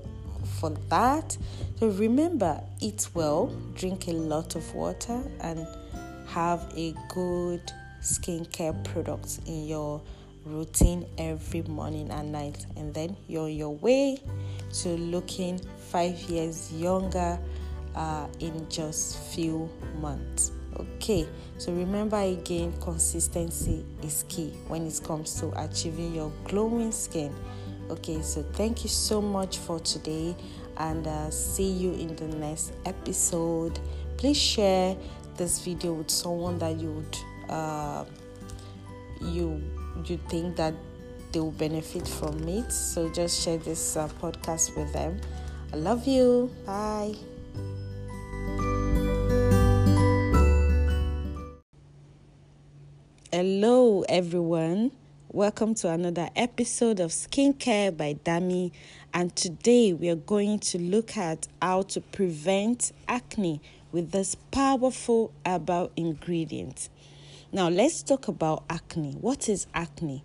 for 0.60 0.70
that. 0.88 1.36
So 1.78 1.88
remember, 1.88 2.62
eat 2.80 3.08
well, 3.14 3.46
drink 3.74 4.08
a 4.08 4.12
lot 4.12 4.54
of 4.54 4.74
water, 4.74 5.22
and 5.40 5.66
have 6.28 6.72
a 6.76 6.94
good 7.08 7.72
skincare 8.00 8.82
product 8.84 9.40
in 9.46 9.66
your 9.66 10.00
routine 10.44 11.06
every 11.18 11.62
morning 11.62 12.10
and 12.10 12.32
night 12.32 12.66
and 12.76 12.92
then 12.92 13.16
you're 13.28 13.44
on 13.44 13.52
your 13.52 13.76
way 13.76 14.18
to 14.72 14.88
looking 14.88 15.60
five 15.90 16.18
years 16.22 16.72
younger 16.72 17.38
uh, 17.94 18.26
in 18.40 18.68
just 18.68 19.18
few 19.32 19.70
months 20.00 20.50
Okay, 20.78 21.28
so 21.58 21.72
remember 21.72 22.16
again, 22.16 22.72
consistency 22.80 23.84
is 24.02 24.24
key 24.28 24.54
when 24.68 24.86
it 24.86 25.00
comes 25.04 25.38
to 25.40 25.52
achieving 25.62 26.14
your 26.14 26.32
glowing 26.44 26.92
skin. 26.92 27.34
Okay, 27.90 28.22
so 28.22 28.42
thank 28.54 28.82
you 28.82 28.88
so 28.88 29.20
much 29.20 29.58
for 29.58 29.78
today, 29.80 30.34
and 30.78 31.06
uh, 31.06 31.30
see 31.30 31.70
you 31.70 31.92
in 31.92 32.16
the 32.16 32.28
next 32.38 32.72
episode. 32.86 33.78
Please 34.16 34.40
share 34.40 34.96
this 35.36 35.60
video 35.60 35.92
with 35.92 36.10
someone 36.10 36.58
that 36.58 36.76
you 36.78 36.90
would 36.90 37.18
uh, 37.50 38.04
you 39.20 39.62
you 40.06 40.18
think 40.28 40.56
that 40.56 40.74
they 41.32 41.40
will 41.40 41.50
benefit 41.52 42.06
from 42.08 42.48
it. 42.48 42.72
So 42.72 43.10
just 43.10 43.42
share 43.42 43.58
this 43.58 43.96
uh, 43.96 44.08
podcast 44.20 44.76
with 44.76 44.92
them. 44.92 45.20
I 45.72 45.76
love 45.76 46.06
you. 46.06 46.50
Bye. 46.66 47.14
Hello, 53.34 54.04
everyone. 54.10 54.92
Welcome 55.30 55.74
to 55.76 55.88
another 55.88 56.28
episode 56.36 57.00
of 57.00 57.12
Skincare 57.12 57.96
by 57.96 58.12
Dami. 58.12 58.72
And 59.14 59.34
today 59.34 59.94
we 59.94 60.10
are 60.10 60.16
going 60.16 60.58
to 60.58 60.78
look 60.78 61.16
at 61.16 61.48
how 61.62 61.80
to 61.80 62.02
prevent 62.02 62.92
acne 63.08 63.62
with 63.90 64.10
this 64.10 64.34
powerful 64.34 65.32
herbal 65.46 65.92
ingredient. 65.96 66.90
Now, 67.50 67.70
let's 67.70 68.02
talk 68.02 68.28
about 68.28 68.64
acne. 68.68 69.12
What 69.12 69.48
is 69.48 69.66
acne? 69.72 70.24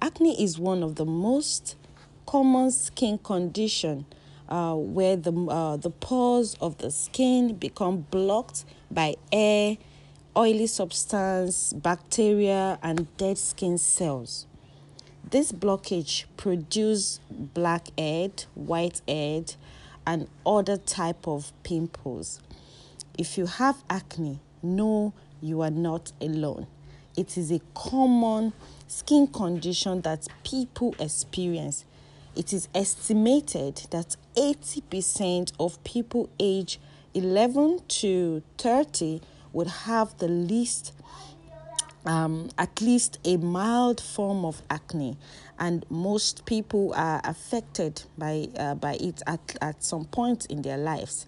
Acne 0.00 0.42
is 0.42 0.58
one 0.58 0.82
of 0.82 0.94
the 0.94 1.04
most 1.04 1.76
common 2.24 2.70
skin 2.70 3.18
condition 3.18 4.06
uh, 4.48 4.74
where 4.76 5.16
the 5.16 5.32
uh, 5.32 5.76
the 5.76 5.90
pores 5.90 6.54
of 6.62 6.78
the 6.78 6.90
skin 6.90 7.56
become 7.56 8.06
blocked 8.10 8.64
by 8.90 9.16
air 9.30 9.76
oily 10.36 10.66
substance, 10.66 11.72
bacteria, 11.72 12.78
and 12.82 13.14
dead 13.16 13.38
skin 13.38 13.78
cells. 13.78 14.46
This 15.30 15.50
blockage 15.50 16.24
produce 16.36 17.20
blackhead, 17.30 18.44
whitehead, 18.54 19.54
and 20.06 20.28
other 20.44 20.76
type 20.76 21.26
of 21.26 21.52
pimples. 21.62 22.40
If 23.18 23.38
you 23.38 23.46
have 23.46 23.82
acne, 23.88 24.40
know 24.62 25.14
you 25.40 25.62
are 25.62 25.70
not 25.70 26.12
alone. 26.20 26.66
It 27.16 27.38
is 27.38 27.50
a 27.50 27.60
common 27.74 28.52
skin 28.88 29.26
condition 29.28 30.02
that 30.02 30.28
people 30.44 30.94
experience. 30.98 31.86
It 32.36 32.52
is 32.52 32.68
estimated 32.74 33.86
that 33.90 34.16
80% 34.36 35.52
of 35.58 35.82
people 35.82 36.28
age 36.38 36.78
11 37.14 37.80
to 37.88 38.42
30 38.58 39.22
would 39.56 39.66
have 39.66 40.16
the 40.18 40.28
least 40.28 40.92
um, 42.04 42.50
at 42.56 42.80
least 42.80 43.18
a 43.24 43.36
mild 43.36 44.00
form 44.00 44.44
of 44.44 44.62
acne, 44.70 45.16
and 45.58 45.84
most 45.90 46.46
people 46.46 46.92
are 46.94 47.20
affected 47.24 48.02
by 48.16 48.48
uh, 48.56 48.74
by 48.76 48.94
it 49.00 49.22
at, 49.26 49.56
at 49.60 49.82
some 49.82 50.04
point 50.04 50.46
in 50.46 50.62
their 50.62 50.76
lives, 50.76 51.26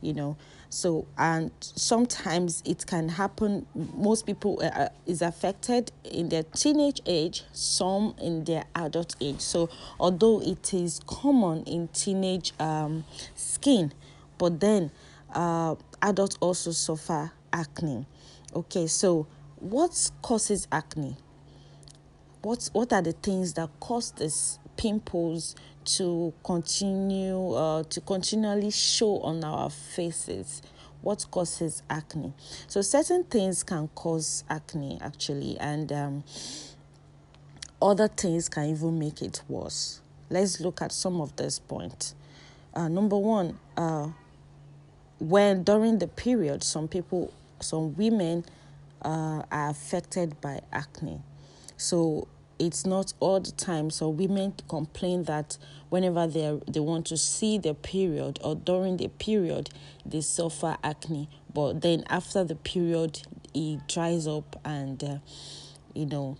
you 0.00 0.12
know. 0.12 0.36
So 0.68 1.08
and 1.18 1.50
sometimes 1.60 2.62
it 2.64 2.86
can 2.86 3.08
happen. 3.08 3.66
Most 3.74 4.24
people 4.24 4.60
uh, 4.62 4.66
uh 4.66 4.88
is 5.06 5.20
affected 5.20 5.90
in 6.04 6.28
their 6.28 6.44
teenage 6.44 7.00
age, 7.06 7.42
some 7.52 8.14
in 8.22 8.44
their 8.44 8.66
adult 8.76 9.16
age. 9.20 9.40
So 9.40 9.68
although 9.98 10.40
it 10.42 10.72
is 10.72 11.00
common 11.06 11.64
in 11.64 11.88
teenage 11.88 12.52
um, 12.60 13.04
skin, 13.34 13.92
but 14.38 14.60
then 14.60 14.92
uh, 15.34 15.74
adults 16.02 16.36
also 16.40 16.70
suffer 16.70 17.32
acne. 17.52 18.06
Okay, 18.54 18.86
so 18.86 19.26
what 19.60 20.10
causes 20.22 20.66
acne? 20.72 21.16
What 22.42 22.70
what 22.72 22.92
are 22.92 23.02
the 23.02 23.12
things 23.12 23.52
that 23.54 23.68
cause 23.80 24.12
this 24.12 24.58
pimples 24.76 25.54
to 25.84 26.32
continue 26.42 27.52
uh, 27.52 27.82
to 27.84 28.00
continually 28.00 28.70
show 28.70 29.20
on 29.20 29.44
our 29.44 29.70
faces? 29.70 30.62
What 31.02 31.26
causes 31.30 31.82
acne? 31.88 32.32
So 32.66 32.82
certain 32.82 33.24
things 33.24 33.62
can 33.62 33.88
cause 33.88 34.44
acne 34.48 34.98
actually, 35.02 35.58
and 35.58 35.92
um, 35.92 36.24
other 37.80 38.08
things 38.08 38.48
can 38.48 38.70
even 38.70 38.98
make 38.98 39.22
it 39.22 39.42
worse. 39.48 40.00
Let's 40.30 40.60
look 40.60 40.80
at 40.82 40.92
some 40.92 41.20
of 41.20 41.36
these 41.36 41.58
points. 41.58 42.14
Uh, 42.72 42.88
number 42.88 43.18
one, 43.18 43.58
uh, 43.76 44.08
when 45.18 45.64
during 45.64 45.98
the 45.98 46.06
period, 46.06 46.62
some 46.62 46.88
people 46.88 47.32
some 47.62 47.94
women 47.96 48.44
uh, 49.02 49.42
are 49.50 49.70
affected 49.70 50.40
by 50.40 50.60
acne. 50.72 51.20
So 51.76 52.28
it's 52.58 52.84
not 52.84 53.14
all 53.20 53.40
the 53.40 53.52
time. 53.52 53.90
So 53.90 54.08
women 54.10 54.54
complain 54.68 55.24
that 55.24 55.56
whenever 55.88 56.26
they 56.26 56.60
they 56.68 56.80
want 56.80 57.06
to 57.06 57.16
see 57.16 57.58
their 57.58 57.74
period 57.74 58.38
or 58.44 58.54
during 58.54 58.98
the 58.98 59.08
period, 59.08 59.70
they 60.04 60.20
suffer 60.20 60.76
acne. 60.84 61.28
But 61.52 61.80
then 61.80 62.04
after 62.08 62.44
the 62.44 62.54
period, 62.54 63.22
it 63.54 63.80
dries 63.88 64.26
up 64.26 64.60
and 64.64 65.02
uh, 65.02 65.18
you 65.94 66.06
know 66.06 66.36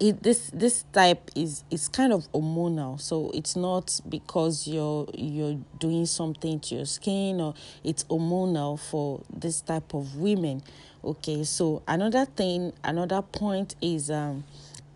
it 0.00 0.22
this 0.22 0.50
this 0.54 0.84
type 0.94 1.30
is 1.36 1.62
is 1.70 1.86
kind 1.88 2.12
of 2.12 2.30
hormonal. 2.32 2.98
So 2.98 3.30
it's 3.34 3.54
not 3.54 4.00
because 4.08 4.66
you're 4.66 5.06
you're 5.14 5.58
doing 5.78 6.06
something 6.06 6.58
to 6.60 6.76
your 6.76 6.86
skin 6.86 7.40
or 7.40 7.54
it's 7.84 8.04
hormonal 8.04 8.80
for 8.80 9.20
this 9.32 9.60
type 9.60 9.92
of 9.94 10.16
women. 10.16 10.62
Okay 11.04 11.44
so 11.44 11.82
another 11.86 12.24
thing 12.24 12.72
another 12.82 13.20
point 13.20 13.76
is 13.82 14.10
um 14.10 14.44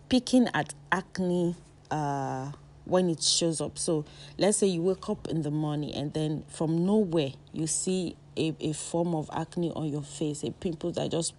picking 0.09 0.47
at 0.53 0.73
acne 0.91 1.55
uh 1.91 2.51
when 2.85 3.09
it 3.09 3.21
shows 3.21 3.61
up. 3.61 3.77
So 3.77 4.05
let's 4.37 4.57
say 4.57 4.67
you 4.67 4.81
wake 4.81 5.07
up 5.07 5.27
in 5.27 5.43
the 5.43 5.51
morning 5.51 5.93
and 5.93 6.13
then 6.13 6.43
from 6.49 6.85
nowhere 6.85 7.31
you 7.53 7.67
see 7.67 8.15
a, 8.37 8.55
a 8.59 8.73
form 8.73 9.13
of 9.13 9.29
acne 9.33 9.71
on 9.75 9.87
your 9.87 10.03
face 10.03 10.43
a 10.43 10.51
pimple 10.51 10.91
that 10.93 11.11
just 11.11 11.33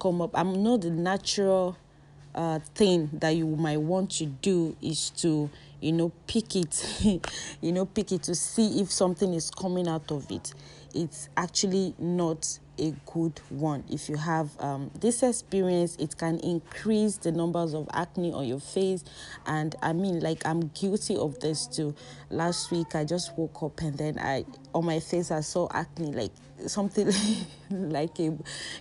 come 0.00 0.22
up. 0.22 0.30
I'm 0.34 0.62
not 0.62 0.80
the 0.82 0.90
natural 0.90 1.76
uh, 2.34 2.58
thing 2.74 3.10
that 3.12 3.30
you 3.30 3.46
might 3.46 3.78
want 3.78 4.10
to 4.10 4.26
do 4.26 4.76
is 4.82 5.10
to 5.10 5.50
you 5.80 5.92
know 5.92 6.10
pick 6.26 6.56
it 6.56 6.86
you 7.60 7.72
know 7.72 7.84
pick 7.84 8.12
it 8.12 8.22
to 8.22 8.34
see 8.34 8.80
if 8.80 8.90
something 8.90 9.34
is 9.34 9.50
coming 9.50 9.88
out 9.88 10.10
of 10.10 10.30
it 10.30 10.54
it's 10.94 11.28
actually 11.36 11.94
not 11.98 12.58
a 12.78 12.94
good 13.06 13.38
one. 13.50 13.84
If 13.90 14.08
you 14.08 14.16
have 14.16 14.50
um, 14.58 14.90
this 15.00 15.22
experience 15.22 15.96
it 15.96 16.16
can 16.16 16.38
increase 16.40 17.16
the 17.16 17.30
numbers 17.30 17.74
of 17.74 17.88
acne 17.92 18.32
on 18.32 18.46
your 18.46 18.60
face. 18.60 19.04
And 19.46 19.74
i 19.82 19.92
mean 19.92 20.20
like 20.20 20.46
i'm 20.46 20.68
guilty 20.68 21.16
of 21.16 21.38
this 21.40 21.66
too. 21.66 21.94
Last 22.30 22.70
week 22.70 22.94
i 22.94 23.04
just 23.04 23.36
woke 23.36 23.62
up 23.62 23.80
and 23.80 23.96
then 23.96 24.18
i 24.18 24.44
on 24.74 24.86
my 24.86 25.00
face 25.00 25.30
i 25.30 25.40
saw 25.40 25.68
acne 25.72 26.12
like 26.12 26.32
something 26.66 27.12
like 27.70 28.18
a 28.20 28.36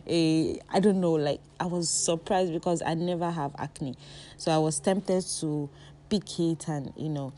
a 0.08 0.60
i 0.70 0.80
don't 0.80 1.01
know 1.01 1.13
like 1.13 1.41
i 1.60 1.65
was 1.65 1.89
surprised 1.89 2.53
because 2.53 2.82
i 2.86 2.94
never 2.94 3.30
have 3.30 3.53
acne. 3.58 3.96
So 4.38 4.51
i 4.51 4.58
was 4.58 4.80
tempted 4.80 5.25
to 5.41 5.70
pick 6.10 6.39
it 6.39 6.68
and 6.68 6.94
you 6.98 7.10
know 7.10 7.34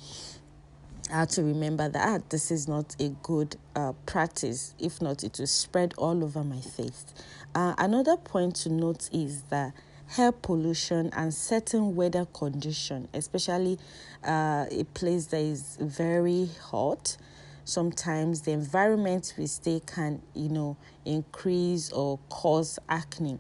I 1.12 1.20
had 1.20 1.30
to 1.32 1.44
remember 1.44 1.90
that 1.90 2.08
ah, 2.08 2.24
this 2.30 2.50
is 2.50 2.68
not 2.68 2.96
a 3.00 3.10
good 3.24 3.58
uh, 3.76 3.92
practice. 4.06 4.74
If 4.80 5.02
not, 5.02 5.24
it 5.24 5.38
will 5.38 5.48
spread 5.48 5.94
all 5.98 6.24
over 6.24 6.44
my 6.44 6.62
face. 6.62 7.06
Uh, 7.54 7.76
another 7.78 8.18
point 8.18 8.56
to 8.58 8.70
note 8.70 9.10
is 9.12 9.44
that 9.44 9.74
air 10.18 10.32
pollution 10.32 11.10
and 11.14 11.34
certain 11.34 11.96
weather 11.96 12.26
condition, 12.26 13.08
especially 13.14 13.80
uh, 14.24 14.66
a 14.72 14.86
place 14.94 15.28
that 15.28 15.42
is 15.42 15.78
very 15.80 16.50
hot, 16.62 17.18
sometimes 17.66 18.42
the 18.42 18.52
environment 18.52 19.34
we 19.38 19.48
stay 19.48 19.82
can, 19.86 20.22
you 20.34 20.50
know, 20.50 20.78
increase 21.06 21.92
or 21.92 22.20
cause 22.30 22.80
acne. 22.90 23.40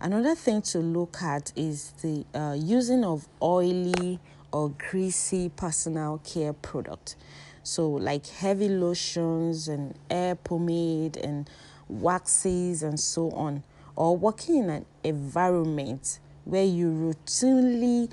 Another 0.00 0.34
thing 0.34 0.62
to 0.62 0.78
look 0.78 1.22
at 1.22 1.52
is 1.56 1.92
the 2.02 2.24
uh, 2.34 2.54
using 2.58 3.04
of 3.04 3.28
oily 3.40 4.18
or 4.52 4.70
greasy 4.90 5.48
personal 5.48 6.18
care 6.18 6.52
product. 6.52 7.16
So, 7.62 7.88
like 7.88 8.26
heavy 8.26 8.68
lotions 8.68 9.68
and 9.68 9.94
air 10.10 10.34
pomade 10.34 11.16
and 11.16 11.48
waxes 11.88 12.82
and 12.82 12.98
so 12.98 13.30
on, 13.30 13.62
or 13.96 14.16
working 14.16 14.56
in 14.56 14.70
an 14.70 14.86
environment 15.04 16.18
where 16.44 16.64
you 16.64 16.90
routinely 16.90 18.10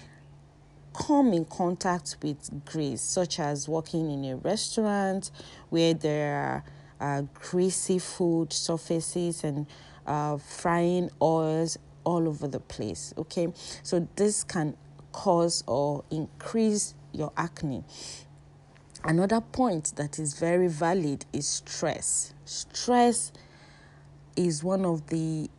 come 0.94 1.34
in 1.34 1.46
contact 1.46 2.18
with 2.22 2.66
grease, 2.66 3.02
such 3.02 3.40
as 3.40 3.68
working 3.68 4.12
in 4.12 4.26
a 4.26 4.36
restaurant 4.38 5.32
where 5.70 5.94
there 5.94 6.64
are 7.00 7.20
uh, 7.20 7.22
greasy 7.34 7.98
food 7.98 8.52
surfaces 8.52 9.44
and 9.44 9.66
uh, 10.06 10.38
frying 10.38 11.10
oils 11.22 11.78
all 12.04 12.28
over 12.28 12.48
the 12.48 12.60
place. 12.60 13.14
Okay, 13.18 13.52
so 13.84 14.08
this 14.16 14.44
can 14.44 14.76
cause 15.12 15.64
or 15.68 16.04
increase 16.12 16.94
your 17.12 17.32
acne. 17.38 17.84
Another 19.04 19.40
point 19.40 19.94
that 19.96 20.20
is 20.20 20.38
very 20.38 20.68
valid 20.68 21.26
is 21.32 21.48
stress. 21.48 22.34
Stress 22.46 23.32
is 24.36 24.64
one 24.64 24.86
of 24.86 25.08
the 25.08 25.50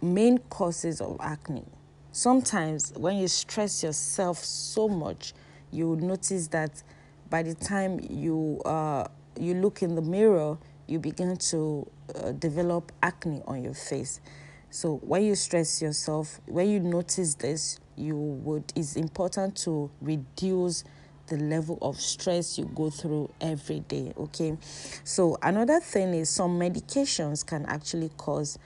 main 0.00 0.38
causes 0.50 1.00
of 1.00 1.16
acne. 1.20 1.64
Sometimes, 2.12 2.92
when 2.96 3.16
you 3.16 3.28
stress 3.28 3.82
yourself 3.82 4.38
so 4.38 4.88
much, 4.88 5.32
you 5.70 5.96
notice 5.96 6.48
that 6.48 6.82
by 7.28 7.42
the 7.42 7.54
time 7.54 8.00
you 8.08 8.60
uh, 8.64 9.06
you 9.38 9.54
look 9.54 9.82
in 9.82 9.94
the 9.94 10.02
mirror, 10.02 10.58
you 10.86 10.98
begin 10.98 11.36
to 11.36 11.88
uh, 12.14 12.32
develop 12.32 12.90
acne 13.02 13.42
on 13.46 13.62
your 13.62 13.74
face. 13.74 14.20
So 14.70 14.98
when 15.02 15.24
you 15.24 15.34
stress 15.34 15.82
yourself, 15.82 16.40
when 16.46 16.70
you 16.70 16.78
notice 16.78 17.34
this, 17.34 17.80
you 17.96 18.16
would 18.16 18.72
it's 18.76 18.94
important 18.96 19.56
to 19.56 19.90
reduce 20.00 20.84
the 21.26 21.36
level 21.36 21.78
of 21.82 22.00
stress 22.00 22.56
you 22.56 22.64
go 22.74 22.88
through 22.88 23.30
every 23.40 23.80
day 23.80 24.12
okay? 24.16 24.56
So 25.02 25.38
another 25.42 25.80
thing 25.80 26.14
is 26.14 26.30
some 26.30 26.58
medications 26.58 27.44
can 27.44 27.66
actually 27.66 28.10
cause 28.16 28.58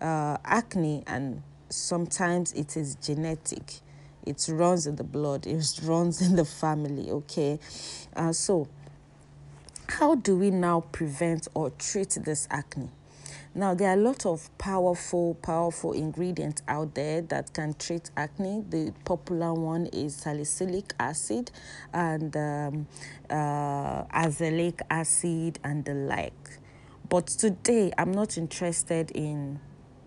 uh, 0.00 0.36
acne 0.44 1.04
and 1.06 1.42
sometimes 1.68 2.52
it 2.54 2.76
is 2.76 2.96
genetic. 2.96 3.74
It 4.26 4.44
runs 4.50 4.86
in 4.88 4.96
the 4.96 5.04
blood 5.04 5.46
it 5.46 5.80
runs 5.84 6.20
in 6.20 6.34
the 6.34 6.44
family 6.44 7.10
okay? 7.10 7.60
Uh, 8.16 8.32
so 8.32 8.68
how 9.88 10.16
do 10.16 10.36
we 10.36 10.50
now 10.50 10.80
prevent 10.92 11.46
or 11.54 11.70
treat 11.70 12.18
this 12.24 12.48
acne 12.50 12.90
now, 13.54 13.74
there 13.74 13.90
are 13.90 13.98
a 13.98 14.00
lot 14.00 14.24
of 14.24 14.48
powerful, 14.56 15.34
powerful 15.34 15.92
ingredients 15.92 16.62
out 16.68 16.94
there 16.94 17.20
that 17.22 17.52
can 17.52 17.74
treat 17.74 18.10
acne. 18.16 18.64
The 18.70 18.94
popular 19.04 19.52
one 19.52 19.86
is 19.92 20.16
salicylic 20.16 20.94
acid 20.98 21.50
and 21.92 22.34
um, 22.34 22.86
uh, 23.28 24.04
azelaic 24.04 24.80
acid 24.88 25.58
and 25.62 25.84
the 25.84 25.92
like. 25.92 26.32
But 27.10 27.26
today, 27.26 27.92
I'm 27.98 28.12
not 28.12 28.38
interested 28.38 29.10
in, 29.10 29.60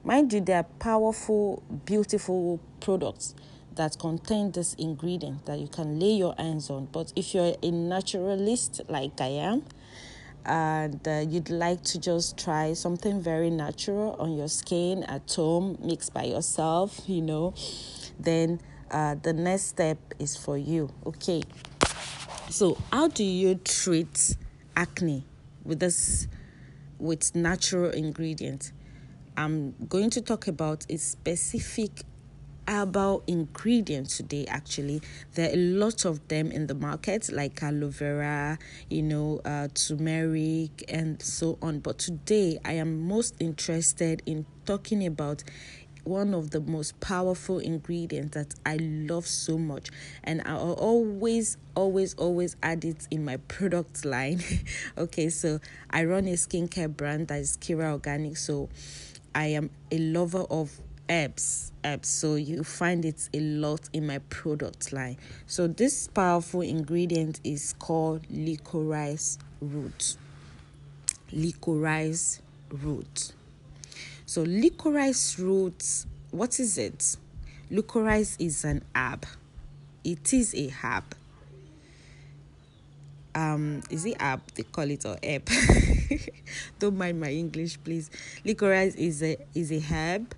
mind 0.04 0.34
you, 0.34 0.42
there 0.42 0.58
are 0.58 0.64
powerful, 0.80 1.62
beautiful 1.86 2.60
products 2.80 3.36
that 3.76 4.00
contain 4.00 4.54
this 4.54 4.74
ingredient 4.74 5.46
that 5.46 5.60
you 5.60 5.68
can 5.68 6.00
lay 6.00 6.14
your 6.14 6.34
hands 6.40 6.72
on. 6.72 6.88
But 6.92 7.14
if 7.16 7.36
you're 7.36 7.56
a 7.62 7.70
naturalist 7.70 8.82
like 8.90 9.22
I 9.22 9.28
am, 9.28 9.66
and 10.46 11.06
uh, 11.08 11.24
you'd 11.28 11.50
like 11.50 11.84
to 11.84 12.00
just 12.00 12.38
try 12.38 12.74
something 12.74 13.22
very 13.22 13.50
natural 13.50 14.16
on 14.20 14.36
your 14.38 14.48
skin 14.48 15.04
at 15.04 15.32
home, 15.34 15.78
mixed 15.82 16.14
by 16.14 16.24
yourself, 16.24 17.02
you 17.08 17.22
know, 17.22 17.54
then 18.20 18.60
uh, 18.92 19.16
the 19.22 19.34
next 19.34 19.64
step 19.64 19.98
is 20.20 20.38
for 20.38 20.58
you. 20.58 20.90
Okay. 21.06 21.44
So, 22.50 22.78
how 22.92 23.08
do 23.08 23.24
you 23.24 23.56
treat 23.56 24.38
acne 24.76 25.26
with 25.64 25.80
this 25.80 26.28
with 27.00 27.36
natural 27.36 27.90
ingredients? 27.90 28.72
I'm 29.36 29.74
going 29.90 30.12
to 30.12 30.22
talk 30.22 30.48
about 30.48 30.86
a 30.90 30.98
specific 30.98 32.04
herbal 32.68 33.24
ingredients 33.28 34.18
today 34.18 34.46
actually. 34.48 35.02
There 35.34 35.50
are 35.50 35.54
a 35.54 35.58
lot 35.58 36.06
of 36.06 36.28
them 36.28 36.52
in 36.52 36.68
the 36.68 36.76
market 36.76 37.32
like 37.32 37.62
aloe 37.62 37.90
vera 37.90 38.58
you 38.90 39.04
know 39.04 39.42
uh, 39.46 39.68
turmeric 39.74 40.84
and 40.90 41.22
so 41.22 41.58
on. 41.62 41.80
But 41.80 42.00
today 42.00 42.60
i 42.66 42.74
am 42.74 43.08
most 43.08 43.36
interested 43.40 44.22
in 44.26 44.46
talking 44.66 45.06
about 45.06 45.44
one 46.06 46.34
of 46.34 46.52
the 46.52 46.62
most 46.62 47.00
powerful 47.00 47.60
ingredients 47.60 48.36
that 48.36 48.54
I 48.66 48.78
love 48.78 49.26
so 49.26 49.58
much, 49.58 49.90
and 50.24 50.42
I'll 50.46 50.74
always, 50.74 51.58
always, 51.76 52.14
always 52.14 52.56
add 52.62 52.86
it 52.86 53.08
in 53.12 53.26
my 53.26 53.38
product 53.38 54.06
line. 54.06 54.42
okay, 54.98 55.30
so 55.30 55.60
I 55.90 56.06
run 56.06 56.28
a 56.28 56.34
skincare 56.34 56.96
brand 56.96 57.28
that 57.30 57.40
is 57.40 57.58
Kira 57.58 57.92
Organic, 57.92 58.38
so 58.38 58.70
I 59.34 59.48
am 59.48 59.72
a 59.92 59.98
lover 59.98 60.46
of 60.50 60.80
herbs 61.10 61.72
herbs. 61.86 62.10
So 62.10 62.36
you 62.36 62.64
find 62.64 63.06
it 63.06 63.30
a 63.34 63.40
lot 63.40 63.82
in 63.94 64.08
my 64.08 64.20
product 64.30 64.92
line. 64.92 65.18
So 65.48 65.68
this 65.68 66.08
powerful 66.08 66.62
ingredient 66.62 67.40
is 67.44 67.74
called 67.80 68.26
licorice 68.30 69.38
root. 69.62 70.18
Licorice 71.32 72.42
root. 72.70 73.34
So 74.26 74.42
licorice 74.42 75.40
root 75.40 76.06
what 76.32 76.60
is 76.60 76.78
it? 76.78 77.16
Licorice 77.72 78.36
is 78.40 78.66
an 78.66 78.84
herb. 78.96 79.26
It 80.04 80.34
is 80.34 80.54
a 80.56 80.68
herb. 80.70 81.04
Um 83.34 83.84
is 83.90 84.06
it 84.06 84.22
herb? 84.22 84.42
They 84.56 84.64
call 84.64 84.90
it 84.90 85.06
or 85.06 85.18
herb. 85.24 85.48
Don't 86.80 86.98
mind 86.98 87.20
my 87.20 87.32
english 87.32 87.78
please. 87.84 88.10
Licorice 88.44 88.96
is 88.96 89.22
a 89.24 89.38
is 89.54 89.72
a 89.72 89.80
herb 89.80 90.34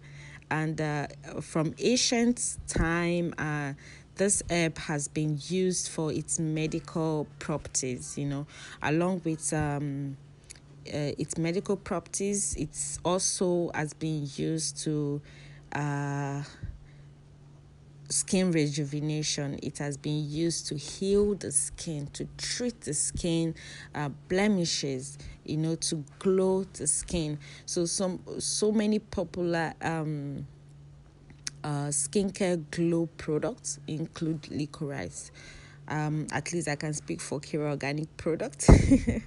and 0.49 0.79
uh, 0.79 1.07
from 1.41 1.73
ancient 1.79 2.57
time, 2.67 3.33
uh, 3.37 3.73
this 4.15 4.41
herb 4.49 4.77
has 4.77 5.07
been 5.07 5.39
used 5.47 5.89
for 5.89 6.11
its 6.11 6.39
medical 6.39 7.27
properties. 7.39 8.17
You 8.17 8.25
know, 8.25 8.47
along 8.81 9.21
with 9.23 9.53
um, 9.53 10.17
uh, 10.87 11.11
its 11.17 11.37
medical 11.37 11.75
properties, 11.75 12.55
it's 12.57 12.99
also 13.03 13.71
has 13.73 13.93
been 13.93 14.27
used 14.35 14.83
to 14.83 15.21
uh, 15.73 16.43
skin 18.09 18.51
rejuvenation. 18.51 19.59
It 19.61 19.77
has 19.79 19.97
been 19.97 20.29
used 20.29 20.67
to 20.67 20.75
heal 20.75 21.35
the 21.35 21.51
skin, 21.51 22.07
to 22.13 22.27
treat 22.37 22.81
the 22.81 22.93
skin 22.93 23.55
uh, 23.93 24.09
blemishes, 24.29 25.17
you 25.45 25.57
know, 25.57 25.75
to 25.75 26.03
glow 26.19 26.63
the 26.73 26.87
skin. 26.87 27.39
So 27.65 27.85
some 27.85 28.19
so 28.39 28.71
many 28.71 28.99
popular 28.99 29.73
um, 29.81 30.47
uh, 31.63 31.87
skincare 31.87 32.63
glow 32.71 33.07
products 33.17 33.79
include 33.87 34.49
licorice. 34.49 35.31
Um, 35.89 36.27
at 36.33 36.51
least 36.51 36.67
I 36.67 36.75
can 36.75 36.93
speak 36.93 37.21
for 37.21 37.39
Kira 37.39 37.69
Organic 37.69 38.15
products 38.17 38.69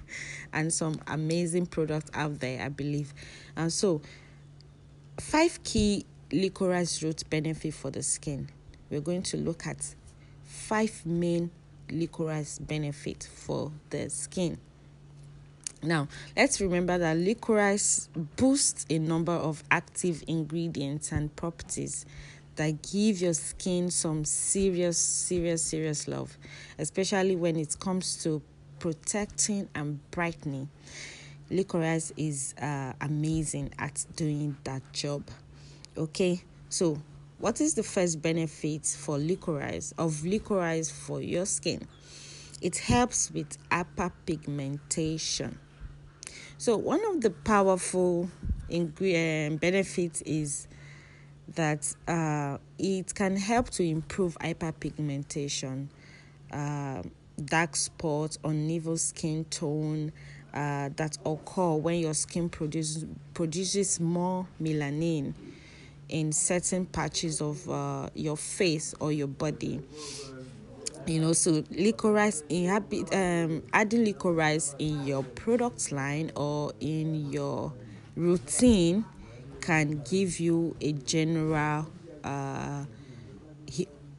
and 0.53 0.71
some 0.71 0.99
amazing 1.07 1.65
products 1.65 2.11
out 2.13 2.39
there, 2.39 2.63
I 2.63 2.69
believe. 2.69 3.15
And 3.55 3.73
so, 3.73 4.03
five 5.19 5.63
key 5.63 6.05
licorice 6.31 7.01
root 7.01 7.23
benefit 7.31 7.73
for 7.73 7.89
the 7.89 8.03
skin 8.03 8.47
we're 8.91 9.01
going 9.01 9.23
to 9.23 9.37
look 9.37 9.65
at 9.65 9.95
five 10.43 11.05
main 11.05 11.49
licorice 11.89 12.59
benefits 12.59 13.25
for 13.25 13.71
the 13.89 14.09
skin. 14.09 14.57
Now, 15.83 16.07
let's 16.37 16.61
remember 16.61 16.97
that 16.99 17.17
licorice 17.17 18.09
boosts 18.35 18.85
a 18.89 18.99
number 18.99 19.31
of 19.31 19.63
active 19.71 20.23
ingredients 20.27 21.11
and 21.11 21.35
properties 21.35 22.05
that 22.55 22.83
give 22.91 23.21
your 23.21 23.33
skin 23.33 23.89
some 23.89 24.23
serious, 24.23 24.97
serious, 24.97 25.63
serious 25.63 26.07
love, 26.07 26.37
especially 26.77 27.35
when 27.35 27.55
it 27.55 27.75
comes 27.79 28.21
to 28.23 28.41
protecting 28.77 29.69
and 29.73 29.99
brightening. 30.11 30.69
Licorice 31.49 32.13
is 32.15 32.53
uh, 32.61 32.93
amazing 33.01 33.71
at 33.79 34.05
doing 34.15 34.55
that 34.63 34.81
job. 34.93 35.23
Okay, 35.97 36.41
so 36.69 37.01
what 37.41 37.59
is 37.59 37.73
the 37.73 37.81
first 37.81 38.21
benefit 38.21 38.85
for 38.85 39.17
licorice 39.17 39.93
of 39.97 40.23
licorice 40.23 40.91
for 40.91 41.21
your 41.21 41.47
skin? 41.47 41.87
It 42.61 42.77
helps 42.77 43.31
with 43.31 43.57
hyperpigmentation. 43.69 45.55
So 46.59 46.77
one 46.77 47.01
of 47.09 47.21
the 47.21 47.31
powerful 47.31 48.29
ingredient 48.69 49.59
benefits 49.59 50.21
is 50.21 50.67
that 51.55 51.91
uh, 52.07 52.59
it 52.77 53.15
can 53.15 53.35
help 53.35 53.71
to 53.71 53.83
improve 53.83 54.37
hyperpigmentation, 54.37 55.87
uh, 56.51 57.01
dark 57.43 57.75
spots, 57.75 58.37
uneven 58.43 58.97
skin 58.97 59.45
tone 59.45 60.11
uh, 60.53 60.89
that 60.95 61.17
occur 61.25 61.73
when 61.73 61.95
your 61.95 62.13
skin 62.13 62.49
produces 62.49 63.05
produces 63.33 63.99
more 63.99 64.45
melanin 64.61 65.33
in 66.11 66.31
certain 66.31 66.85
patches 66.85 67.41
of 67.41 67.67
uh, 67.69 68.09
your 68.13 68.37
face 68.37 68.93
or 68.99 69.11
your 69.11 69.27
body. 69.27 69.81
You 71.07 71.19
know 71.19 71.33
so 71.33 71.63
licorice 71.71 72.43
inhabit 72.47 73.11
um 73.13 73.63
adding 73.73 74.05
licorice 74.05 74.75
in 74.77 75.03
your 75.03 75.23
product 75.23 75.91
line 75.91 76.31
or 76.35 76.73
in 76.79 77.31
your 77.31 77.73
routine 78.15 79.05
can 79.61 80.03
give 80.03 80.39
you 80.39 80.75
a 80.79 80.91
general 80.93 81.87
uh, 82.23 82.85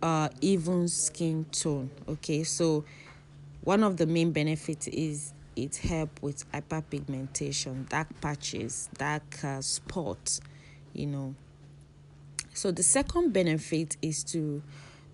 uh 0.03 0.29
even 0.41 0.89
skin 0.89 1.47
tone 1.53 1.91
okay? 2.09 2.43
So 2.43 2.85
one 3.63 3.83
of 3.83 3.97
the 3.97 4.07
main 4.07 4.33
benefits 4.33 4.89
is 4.89 5.33
it 5.55 5.77
help 5.77 6.23
with 6.23 6.51
hyperpigmentation 6.53 7.89
dark 7.89 8.09
patches 8.21 8.89
dark 8.97 9.23
uh, 9.45 9.61
spots 9.61 10.41
you 10.95 11.07
know 11.07 11.35
so 12.55 12.71
the 12.71 12.83
second 12.83 13.33
benefit 13.33 13.97
is 14.03 14.23
to 14.25 14.63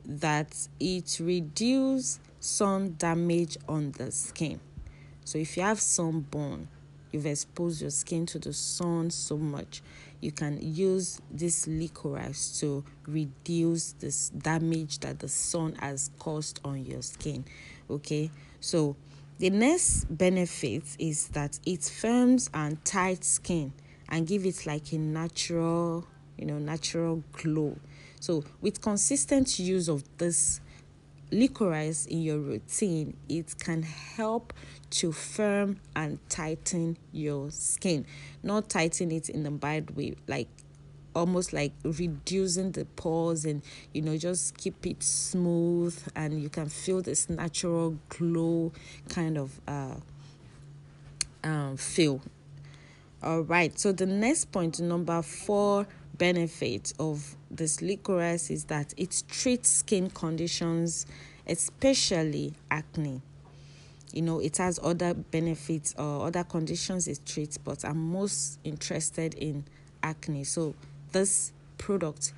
that 0.04 0.68
it 0.80 1.18
reduce 1.20 2.18
sun 2.40 2.94
damage 2.98 3.56
on 3.68 3.92
the 3.92 4.10
skin. 4.10 4.60
So 5.24 5.38
if 5.38 5.56
you 5.56 5.62
have 5.62 5.80
sunburn, 5.80 6.68
you've 7.12 7.26
exposed 7.26 7.82
your 7.82 7.90
skin 7.90 8.26
to 8.26 8.38
the 8.38 8.52
sun 8.52 9.10
so 9.10 9.36
much, 9.36 9.82
you 10.20 10.32
can 10.32 10.58
use 10.60 11.20
this 11.30 11.66
licorice 11.66 12.58
to 12.60 12.84
reduce 13.06 13.92
this 13.92 14.30
damage 14.30 14.98
that 15.00 15.18
the 15.20 15.28
sun 15.28 15.74
has 15.76 16.10
caused 16.18 16.60
on 16.64 16.84
your 16.84 17.02
skin. 17.02 17.44
Okay, 17.90 18.30
so 18.60 18.96
the 19.38 19.50
next 19.50 20.04
benefit 20.04 20.82
is 20.98 21.28
that 21.28 21.58
it 21.64 21.84
firms 21.84 22.50
and 22.52 22.84
tight 22.84 23.22
skin 23.22 23.72
and 24.08 24.26
give 24.26 24.44
it 24.44 24.66
like 24.66 24.92
a 24.92 24.98
natural 24.98 26.06
you 26.38 26.46
know, 26.46 26.58
natural 26.58 27.22
glow. 27.32 27.76
So, 28.20 28.44
with 28.60 28.80
consistent 28.80 29.58
use 29.58 29.88
of 29.88 30.04
this 30.18 30.60
licorice 31.30 32.06
in 32.06 32.22
your 32.22 32.38
routine, 32.38 33.16
it 33.28 33.58
can 33.58 33.82
help 33.82 34.52
to 34.90 35.12
firm 35.12 35.78
and 35.94 36.18
tighten 36.28 36.96
your 37.12 37.50
skin. 37.50 38.06
Not 38.42 38.70
tighten 38.70 39.12
it 39.12 39.28
in 39.28 39.44
a 39.46 39.50
bad 39.50 39.96
way, 39.96 40.14
like 40.26 40.48
almost 41.14 41.52
like 41.52 41.72
reducing 41.82 42.72
the 42.72 42.84
pores 42.84 43.44
and 43.44 43.62
you 43.92 44.00
know 44.02 44.16
just 44.16 44.56
keep 44.56 44.86
it 44.86 45.02
smooth 45.02 45.98
and 46.14 46.40
you 46.40 46.48
can 46.48 46.68
feel 46.68 47.02
this 47.02 47.28
natural 47.28 47.98
glow 48.08 48.72
kind 49.08 49.36
of 49.36 49.60
uh 49.66 49.94
um 51.42 51.76
feel 51.76 52.20
all 53.22 53.40
right 53.40 53.78
so 53.80 53.90
the 53.90 54.06
next 54.06 54.52
point 54.52 54.78
number 54.80 55.20
four 55.22 55.86
benefit 56.18 56.92
of 56.98 57.36
this 57.50 57.80
licorice 57.80 58.50
is 58.50 58.64
that 58.64 58.92
it 58.96 59.22
treats 59.28 59.68
skin 59.68 60.10
conditions, 60.10 61.06
especially 61.46 62.54
acne. 62.70 63.22
You 64.12 64.22
know, 64.22 64.40
it 64.40 64.56
has 64.56 64.80
other 64.82 65.14
benefits 65.14 65.94
or 65.98 66.26
other 66.26 66.44
conditions 66.44 67.08
it 67.08 67.20
treats, 67.24 67.58
but 67.58 67.84
I'm 67.84 68.10
most 68.10 68.58
interested 68.64 69.34
in 69.34 69.64
acne. 70.02 70.44
So, 70.44 70.74
this 71.12 71.52
product, 71.76 72.32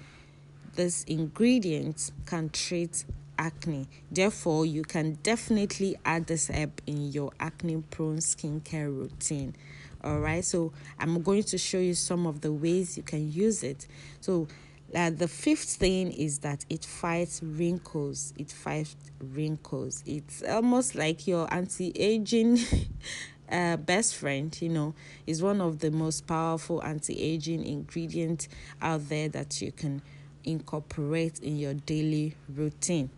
this 0.74 1.04
ingredient 1.04 2.10
can 2.26 2.50
treat 2.50 3.04
acne. 3.38 3.86
Therefore, 4.10 4.66
you 4.66 4.82
can 4.82 5.14
definitely 5.22 5.96
add 6.04 6.26
this 6.26 6.50
herb 6.50 6.80
in 6.86 7.12
your 7.12 7.32
acne 7.40 7.82
prone 7.90 8.18
skincare 8.18 8.86
routine 8.86 9.54
all 10.02 10.18
right 10.18 10.44
so 10.44 10.72
i'm 10.98 11.22
going 11.22 11.42
to 11.42 11.58
show 11.58 11.78
you 11.78 11.94
some 11.94 12.26
of 12.26 12.40
the 12.40 12.52
ways 12.52 12.96
you 12.96 13.02
can 13.02 13.30
use 13.32 13.62
it. 13.62 13.86
So 14.20 14.48
uh, 14.94 15.10
the 15.10 15.28
fifth 15.28 15.76
thing 15.76 16.10
is 16.12 16.38
that 16.40 16.64
it 16.68 16.84
fights 16.84 17.40
wrinkles. 17.42 18.34
It 18.36 18.50
fights 18.50 18.96
wrinkles. 19.20 20.02
It's 20.06 20.42
almost 20.42 20.94
like 20.94 21.26
your 21.26 21.52
anti-aging 21.52 22.58
uh, 23.52 23.76
best 23.76 24.16
friend 24.16 24.56
you 24.60 24.68
know. 24.68 24.94
Is 25.26 25.42
one 25.42 25.60
of 25.60 25.78
the 25.78 25.90
most 25.90 26.26
powerful 26.26 26.82
anti-aging 26.82 27.64
ingredients 27.64 28.48
out 28.82 29.08
there 29.08 29.28
that 29.28 29.62
you 29.62 29.72
can 29.72 30.02
incorporate 30.44 31.38
in 31.40 31.56
your 31.56 31.74
daily 31.74 32.34
routine. 32.48 33.10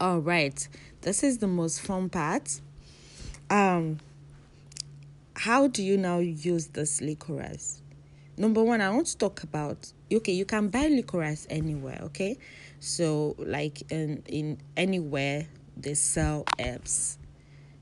All 0.00 0.20
right 0.20 0.68
this 1.00 1.24
is 1.24 1.38
the 1.38 1.48
most 1.48 1.80
fun 1.80 2.08
part. 2.08 2.60
Um 3.50 3.98
how 5.42 5.66
do 5.66 5.82
you 5.82 5.98
now 5.98 6.20
use 6.20 6.68
this 6.68 7.00
licorice? 7.00 7.82
Number 8.36 8.62
one, 8.62 8.80
I 8.80 8.90
want 8.90 9.08
to 9.08 9.18
talk 9.18 9.42
about 9.42 9.92
okay, 10.12 10.30
you 10.30 10.44
can 10.44 10.68
buy 10.68 10.86
licorice 10.86 11.48
anywhere, 11.50 11.98
okay? 12.02 12.38
So 12.78 13.34
like 13.38 13.90
in 13.90 14.22
in 14.28 14.58
anywhere 14.76 15.48
they 15.76 15.94
sell 15.94 16.44
herbs. 16.60 17.18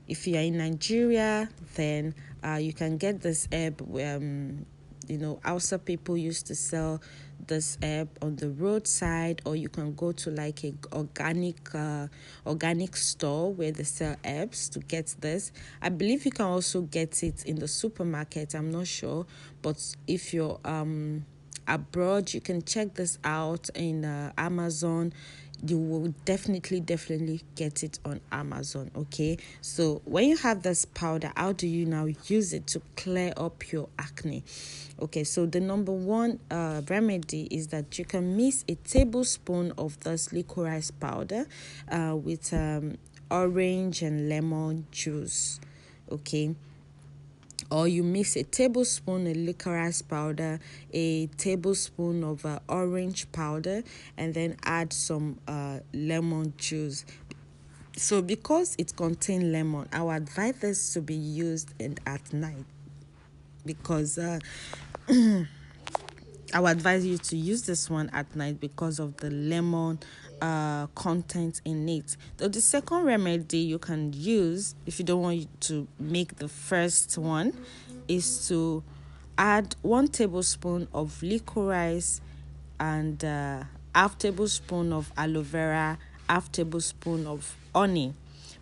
If 0.07 0.25
you 0.25 0.37
are 0.37 0.41
in 0.41 0.57
Nigeria, 0.57 1.49
then 1.75 2.15
uh, 2.43 2.55
you 2.59 2.73
can 2.73 2.97
get 2.97 3.21
this 3.21 3.47
herb. 3.53 3.79
Um, 3.81 4.65
you 5.07 5.19
know, 5.19 5.39
Hausa 5.45 5.77
people 5.77 6.17
used 6.17 6.47
to 6.47 6.55
sell 6.55 6.99
this 7.47 7.77
herb 7.83 8.09
on 8.21 8.35
the 8.35 8.49
roadside 8.49 9.41
or 9.45 9.55
you 9.55 9.69
can 9.69 9.93
go 9.95 10.11
to 10.11 10.31
like 10.31 10.63
a 10.63 10.73
organic 10.93 11.73
uh, 11.73 12.07
organic 12.45 12.95
store 12.95 13.53
where 13.53 13.71
they 13.71 13.83
sell 13.83 14.15
herbs 14.25 14.69
to 14.69 14.79
get 14.79 15.15
this. 15.19 15.51
I 15.81 15.89
believe 15.89 16.25
you 16.25 16.31
can 16.31 16.45
also 16.45 16.81
get 16.81 17.23
it 17.23 17.45
in 17.45 17.57
the 17.57 17.67
supermarket 17.67 18.53
i'm 18.55 18.71
not 18.71 18.87
sure. 18.87 19.25
But 19.61 19.95
if 20.07 20.33
you're 20.33 20.59
um 20.65 21.25
abroad 21.67 22.33
you 22.33 22.41
can 22.41 22.61
check 22.63 22.95
this 22.95 23.19
out 23.23 23.69
in 23.75 24.03
uh, 24.03 24.31
amazon 24.37 25.13
you 25.65 25.77
will 25.77 26.13
definitely 26.25 26.79
definitely 26.79 27.41
get 27.55 27.83
it 27.83 27.99
on 28.05 28.19
amazon 28.31 28.89
okay? 28.95 29.37
So 29.61 30.01
when 30.05 30.27
you 30.29 30.37
have 30.37 30.63
this 30.63 30.85
powder 30.85 31.31
how 31.35 31.53
do 31.53 31.67
you 31.67 31.85
now 31.85 32.07
use 32.27 32.53
it 32.53 32.67
to 32.67 32.81
clear 32.95 33.33
up 33.37 33.71
your 33.71 33.89
acne? 33.99 34.43
Okay 35.01 35.23
so 35.23 35.45
the 35.45 35.59
number 35.59 35.91
one 35.91 36.39
uh, 36.49 36.81
remedy 36.89 37.47
is 37.51 37.67
that 37.67 37.97
you 37.99 38.05
can 38.05 38.35
mix 38.35 38.65
a 38.67 38.75
tablespoon 38.75 39.73
of 39.77 39.99
this 40.01 40.33
licorice 40.33 40.91
powder 40.91 41.45
uh, 41.89 42.15
with 42.15 42.53
um, 42.53 42.97
orange 43.29 44.01
and 44.01 44.27
lemon 44.27 44.85
juice 44.91 45.59
okay 46.11 46.53
or 47.71 47.87
you 47.87 48.03
mix 48.03 48.35
a 48.35 48.43
tablespoon 48.43 49.25
of 49.27 49.37
licorice 49.37 50.01
powder, 50.01 50.59
a 50.93 51.27
tablespoon 51.37 52.23
of 52.23 52.45
uh, 52.45 52.59
orange 52.67 53.31
powder, 53.31 53.81
and 54.17 54.33
then 54.33 54.57
add 54.63 54.91
some 54.91 55.39
uh, 55.47 55.79
lemon 55.93 56.53
juice. 56.57 57.05
So, 57.95 58.21
because 58.21 58.75
it 58.77 58.95
contains 58.95 59.45
lemon, 59.45 59.87
I 59.91 60.01
would 60.01 60.15
advise 60.15 60.55
this 60.59 60.93
to 60.93 61.01
be 61.01 61.15
used 61.15 61.73
in, 61.79 61.97
at 62.05 62.33
night 62.33 62.65
because 63.65 64.17
uh, 64.17 64.39
I 65.09 66.59
would 66.59 66.71
advise 66.71 67.05
you 67.05 67.17
to 67.17 67.37
use 67.37 67.63
this 67.63 67.89
one 67.89 68.09
at 68.11 68.35
night 68.35 68.59
because 68.59 68.99
of 68.99 69.17
the 69.17 69.29
lemon 69.29 69.99
uh, 70.41 70.87
content 70.95 71.61
in 71.65 71.87
it. 71.87 72.17
So 72.37 72.47
the 72.47 72.61
second 72.61 73.03
remedy 73.03 73.59
you 73.59 73.79
can 73.79 74.11
use 74.13 74.75
if 74.85 74.99
you 74.99 75.05
don't 75.05 75.21
want 75.21 75.61
to 75.61 75.87
make 75.99 76.37
the 76.37 76.47
first 76.47 77.17
one 77.17 77.53
is 78.07 78.47
to 78.47 78.83
add 79.37 79.75
one 79.81 80.07
tablespoon 80.07 80.87
of 80.93 81.21
licorice 81.21 82.21
and 82.79 83.23
uh, 83.23 83.63
half 83.93 84.17
tablespoon 84.17 84.91
of 84.91 85.11
aloe 85.15 85.41
vera, 85.41 85.97
half 86.27 86.51
tablespoon 86.51 87.27
of 87.27 87.55
honey. 87.73 88.13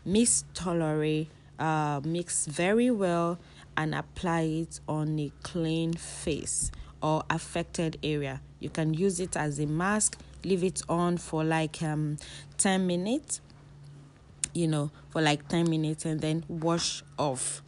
Mix 0.05 0.43
thoroughly, 0.53 1.29
uh, 1.59 2.01
mix 2.03 2.45
very 2.45 2.91
well, 2.91 3.37
and 3.77 3.95
apply 3.95 4.41
it 4.41 4.79
on 4.87 5.19
a 5.19 5.31
clean 5.43 5.93
face 5.93 6.71
or 7.01 7.23
affected 7.29 7.97
area. 8.03 8.41
You 8.59 8.69
can 8.69 8.93
use 8.93 9.19
it 9.19 9.37
as 9.37 9.59
a 9.59 9.65
mask 9.65 10.19
leave 10.43 10.63
it 10.63 10.81
on 10.89 11.17
for 11.17 11.43
like 11.43 11.81
um 11.83 12.17
10 12.57 12.87
minutes 12.87 13.41
you 14.53 14.67
know 14.67 14.91
for 15.09 15.21
like 15.21 15.47
10 15.47 15.69
minutes 15.69 16.05
and 16.05 16.21
then 16.21 16.43
wash 16.47 17.03
off. 17.17 17.61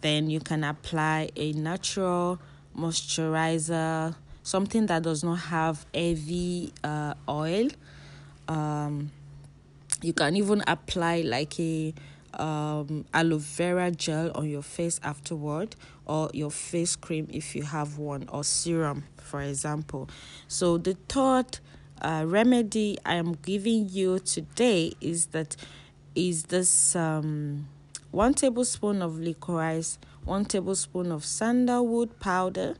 Then 0.00 0.28
you 0.28 0.40
can 0.40 0.64
apply 0.64 1.30
a 1.36 1.52
natural 1.52 2.40
moisturizer 2.76 4.14
something 4.44 4.86
that 4.86 5.02
does 5.02 5.24
not 5.24 5.36
have 5.36 5.84
heavy 5.92 6.72
uh, 6.84 7.14
oil. 7.28 7.68
Um, 8.46 9.10
you 10.02 10.12
can 10.12 10.36
even 10.36 10.62
apply 10.66 11.22
like 11.22 11.58
a 11.58 11.94
um, 12.34 13.06
aloe 13.14 13.38
vera 13.38 13.90
gel 13.90 14.30
on 14.34 14.48
your 14.48 14.62
face 14.62 15.00
afterward 15.02 15.76
or 16.04 16.30
your 16.34 16.50
face 16.50 16.94
cream 16.94 17.26
if 17.32 17.56
you 17.56 17.62
have 17.62 17.96
one 17.96 18.28
or 18.28 18.44
serum 18.44 19.04
for 19.16 19.40
example. 19.40 20.08
So 20.46 20.76
the 20.76 20.94
third 21.08 21.58
uh, 22.02 22.24
remedy 22.26 22.98
I 23.04 23.14
am 23.14 23.34
giving 23.34 23.88
you 23.88 24.18
today 24.18 24.92
is 25.00 25.26
that 25.26 25.56
is 26.14 26.44
this 26.44 26.94
um, 26.94 27.68
one 28.10 28.34
tablespoon 28.34 29.02
of 29.02 29.18
licorice, 29.18 29.98
one 30.24 30.44
tablespoon 30.44 31.10
of 31.10 31.24
sandalwood 31.24 32.20
powder, 32.20 32.76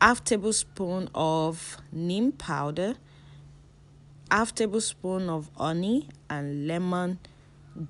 half 0.00 0.22
tablespoon 0.22 1.08
of 1.14 1.76
neem 1.90 2.32
powder, 2.32 2.94
half 4.30 4.54
tablespoon 4.54 5.28
of 5.28 5.50
honey 5.56 6.08
and 6.30 6.66
lemon 6.68 7.18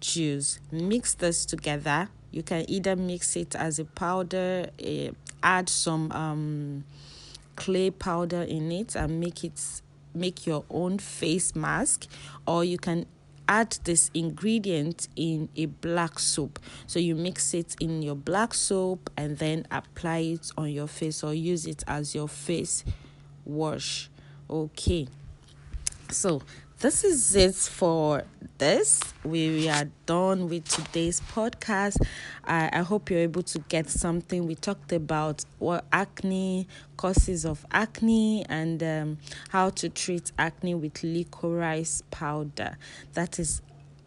juice. 0.00 0.60
Mix 0.70 1.14
this 1.14 1.44
together. 1.44 2.08
You 2.30 2.42
can 2.42 2.64
either 2.68 2.96
mix 2.96 3.36
it 3.36 3.54
as 3.54 3.78
a 3.78 3.84
powder, 3.84 4.70
uh, 4.82 5.10
add 5.42 5.68
some 5.68 6.10
um, 6.12 6.84
clay 7.56 7.90
powder 7.90 8.42
in 8.42 8.72
it, 8.72 8.96
and 8.96 9.20
make 9.20 9.44
it 9.44 9.60
make 10.14 10.46
your 10.46 10.64
own 10.70 10.98
face 10.98 11.54
mask 11.54 12.06
or 12.46 12.64
you 12.64 12.78
can 12.78 13.06
add 13.48 13.76
this 13.84 14.10
ingredient 14.14 15.08
in 15.16 15.48
a 15.56 15.66
black 15.66 16.18
soap. 16.18 16.58
So 16.86 16.98
you 16.98 17.14
mix 17.14 17.54
it 17.54 17.76
in 17.80 18.02
your 18.02 18.14
black 18.14 18.54
soap 18.54 19.10
and 19.16 19.38
then 19.38 19.66
apply 19.70 20.18
it 20.18 20.50
on 20.56 20.70
your 20.70 20.86
face 20.86 21.22
or 21.22 21.34
use 21.34 21.66
it 21.66 21.84
as 21.86 22.14
your 22.14 22.28
face 22.28 22.84
wash. 23.44 24.10
Okay. 24.48 25.08
So 26.10 26.42
this 26.84 27.02
is 27.02 27.34
it 27.34 27.54
for 27.54 28.24
this. 28.58 29.00
We 29.24 29.70
are 29.70 29.88
done 30.04 30.50
with 30.50 30.68
today's 30.68 31.18
podcast. 31.18 31.96
I, 32.44 32.68
I 32.70 32.82
hope 32.82 33.08
you're 33.08 33.20
able 33.20 33.42
to 33.44 33.58
get 33.70 33.88
something. 33.88 34.46
We 34.46 34.54
talked 34.54 34.92
about 34.92 35.46
what 35.58 35.86
acne, 35.90 36.68
causes 36.98 37.46
of 37.46 37.64
acne, 37.70 38.44
and 38.50 38.82
um, 38.82 39.18
how 39.48 39.70
to 39.70 39.88
treat 39.88 40.30
acne 40.38 40.74
with 40.74 41.02
licorice 41.02 42.02
powder. 42.10 42.76
That 43.14 43.38
is 43.38 43.62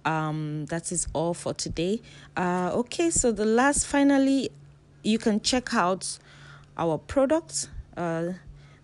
um 0.05 0.67
that 0.67 0.91
is 0.91 1.07
all 1.13 1.33
for 1.33 1.55
today. 1.55 1.99
Uh 2.35 2.69
okay, 2.75 3.09
so 3.09 3.31
the 3.31 3.45
last 3.45 3.87
finally 3.87 4.51
you 5.03 5.17
can 5.17 5.41
check 5.41 5.73
out 5.73 6.19
our 6.77 6.99
products. 6.99 7.69
Uh 7.97 8.33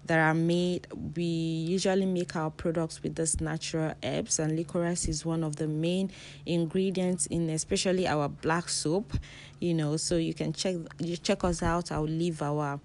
that 0.06 0.20
are 0.20 0.34
made. 0.34 0.88
We 1.16 1.24
usually 1.24 2.06
make 2.06 2.36
our 2.36 2.50
products 2.50 3.02
with 3.04 3.16
this 3.16 3.40
natural 3.40 3.94
herbs, 4.04 4.40
and 4.40 4.56
licorice 4.56 5.08
is 5.08 5.26
one 5.26 5.44
of 5.44 5.56
the 5.56 5.68
main 5.68 6.12
ingredients 6.46 7.26
in, 7.28 7.50
especially 7.50 8.08
our 8.08 8.28
black 8.28 8.70
soap. 8.70 9.14
You 9.60 9.74
know, 9.74 9.98
so 9.98 10.18
you 10.18 10.34
can 10.34 10.54
check 10.54 10.76
you 11.00 11.18
check 11.18 11.44
us 11.44 11.64
out. 11.64 11.92
I'll 11.92 12.04
leave 12.04 12.42
our 12.42 12.80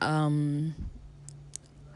um 0.00 0.74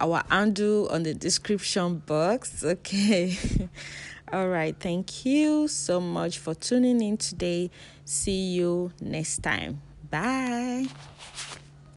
our 0.01 0.25
handle 0.29 0.89
on 0.89 1.05
the 1.05 1.15
description 1.15 1.99
box. 1.99 2.65
Okay. 2.65 3.39
All 4.33 4.49
right. 4.49 4.75
Thank 4.79 5.25
you 5.27 5.69
so 5.69 6.01
much 6.01 6.39
for 6.39 6.55
tuning 6.55 7.01
in 7.03 7.17
today. 7.17 7.71
See 8.05 8.55
you 8.55 8.93
next 9.01 9.43
time. 9.43 9.81
Bye. 10.11 10.87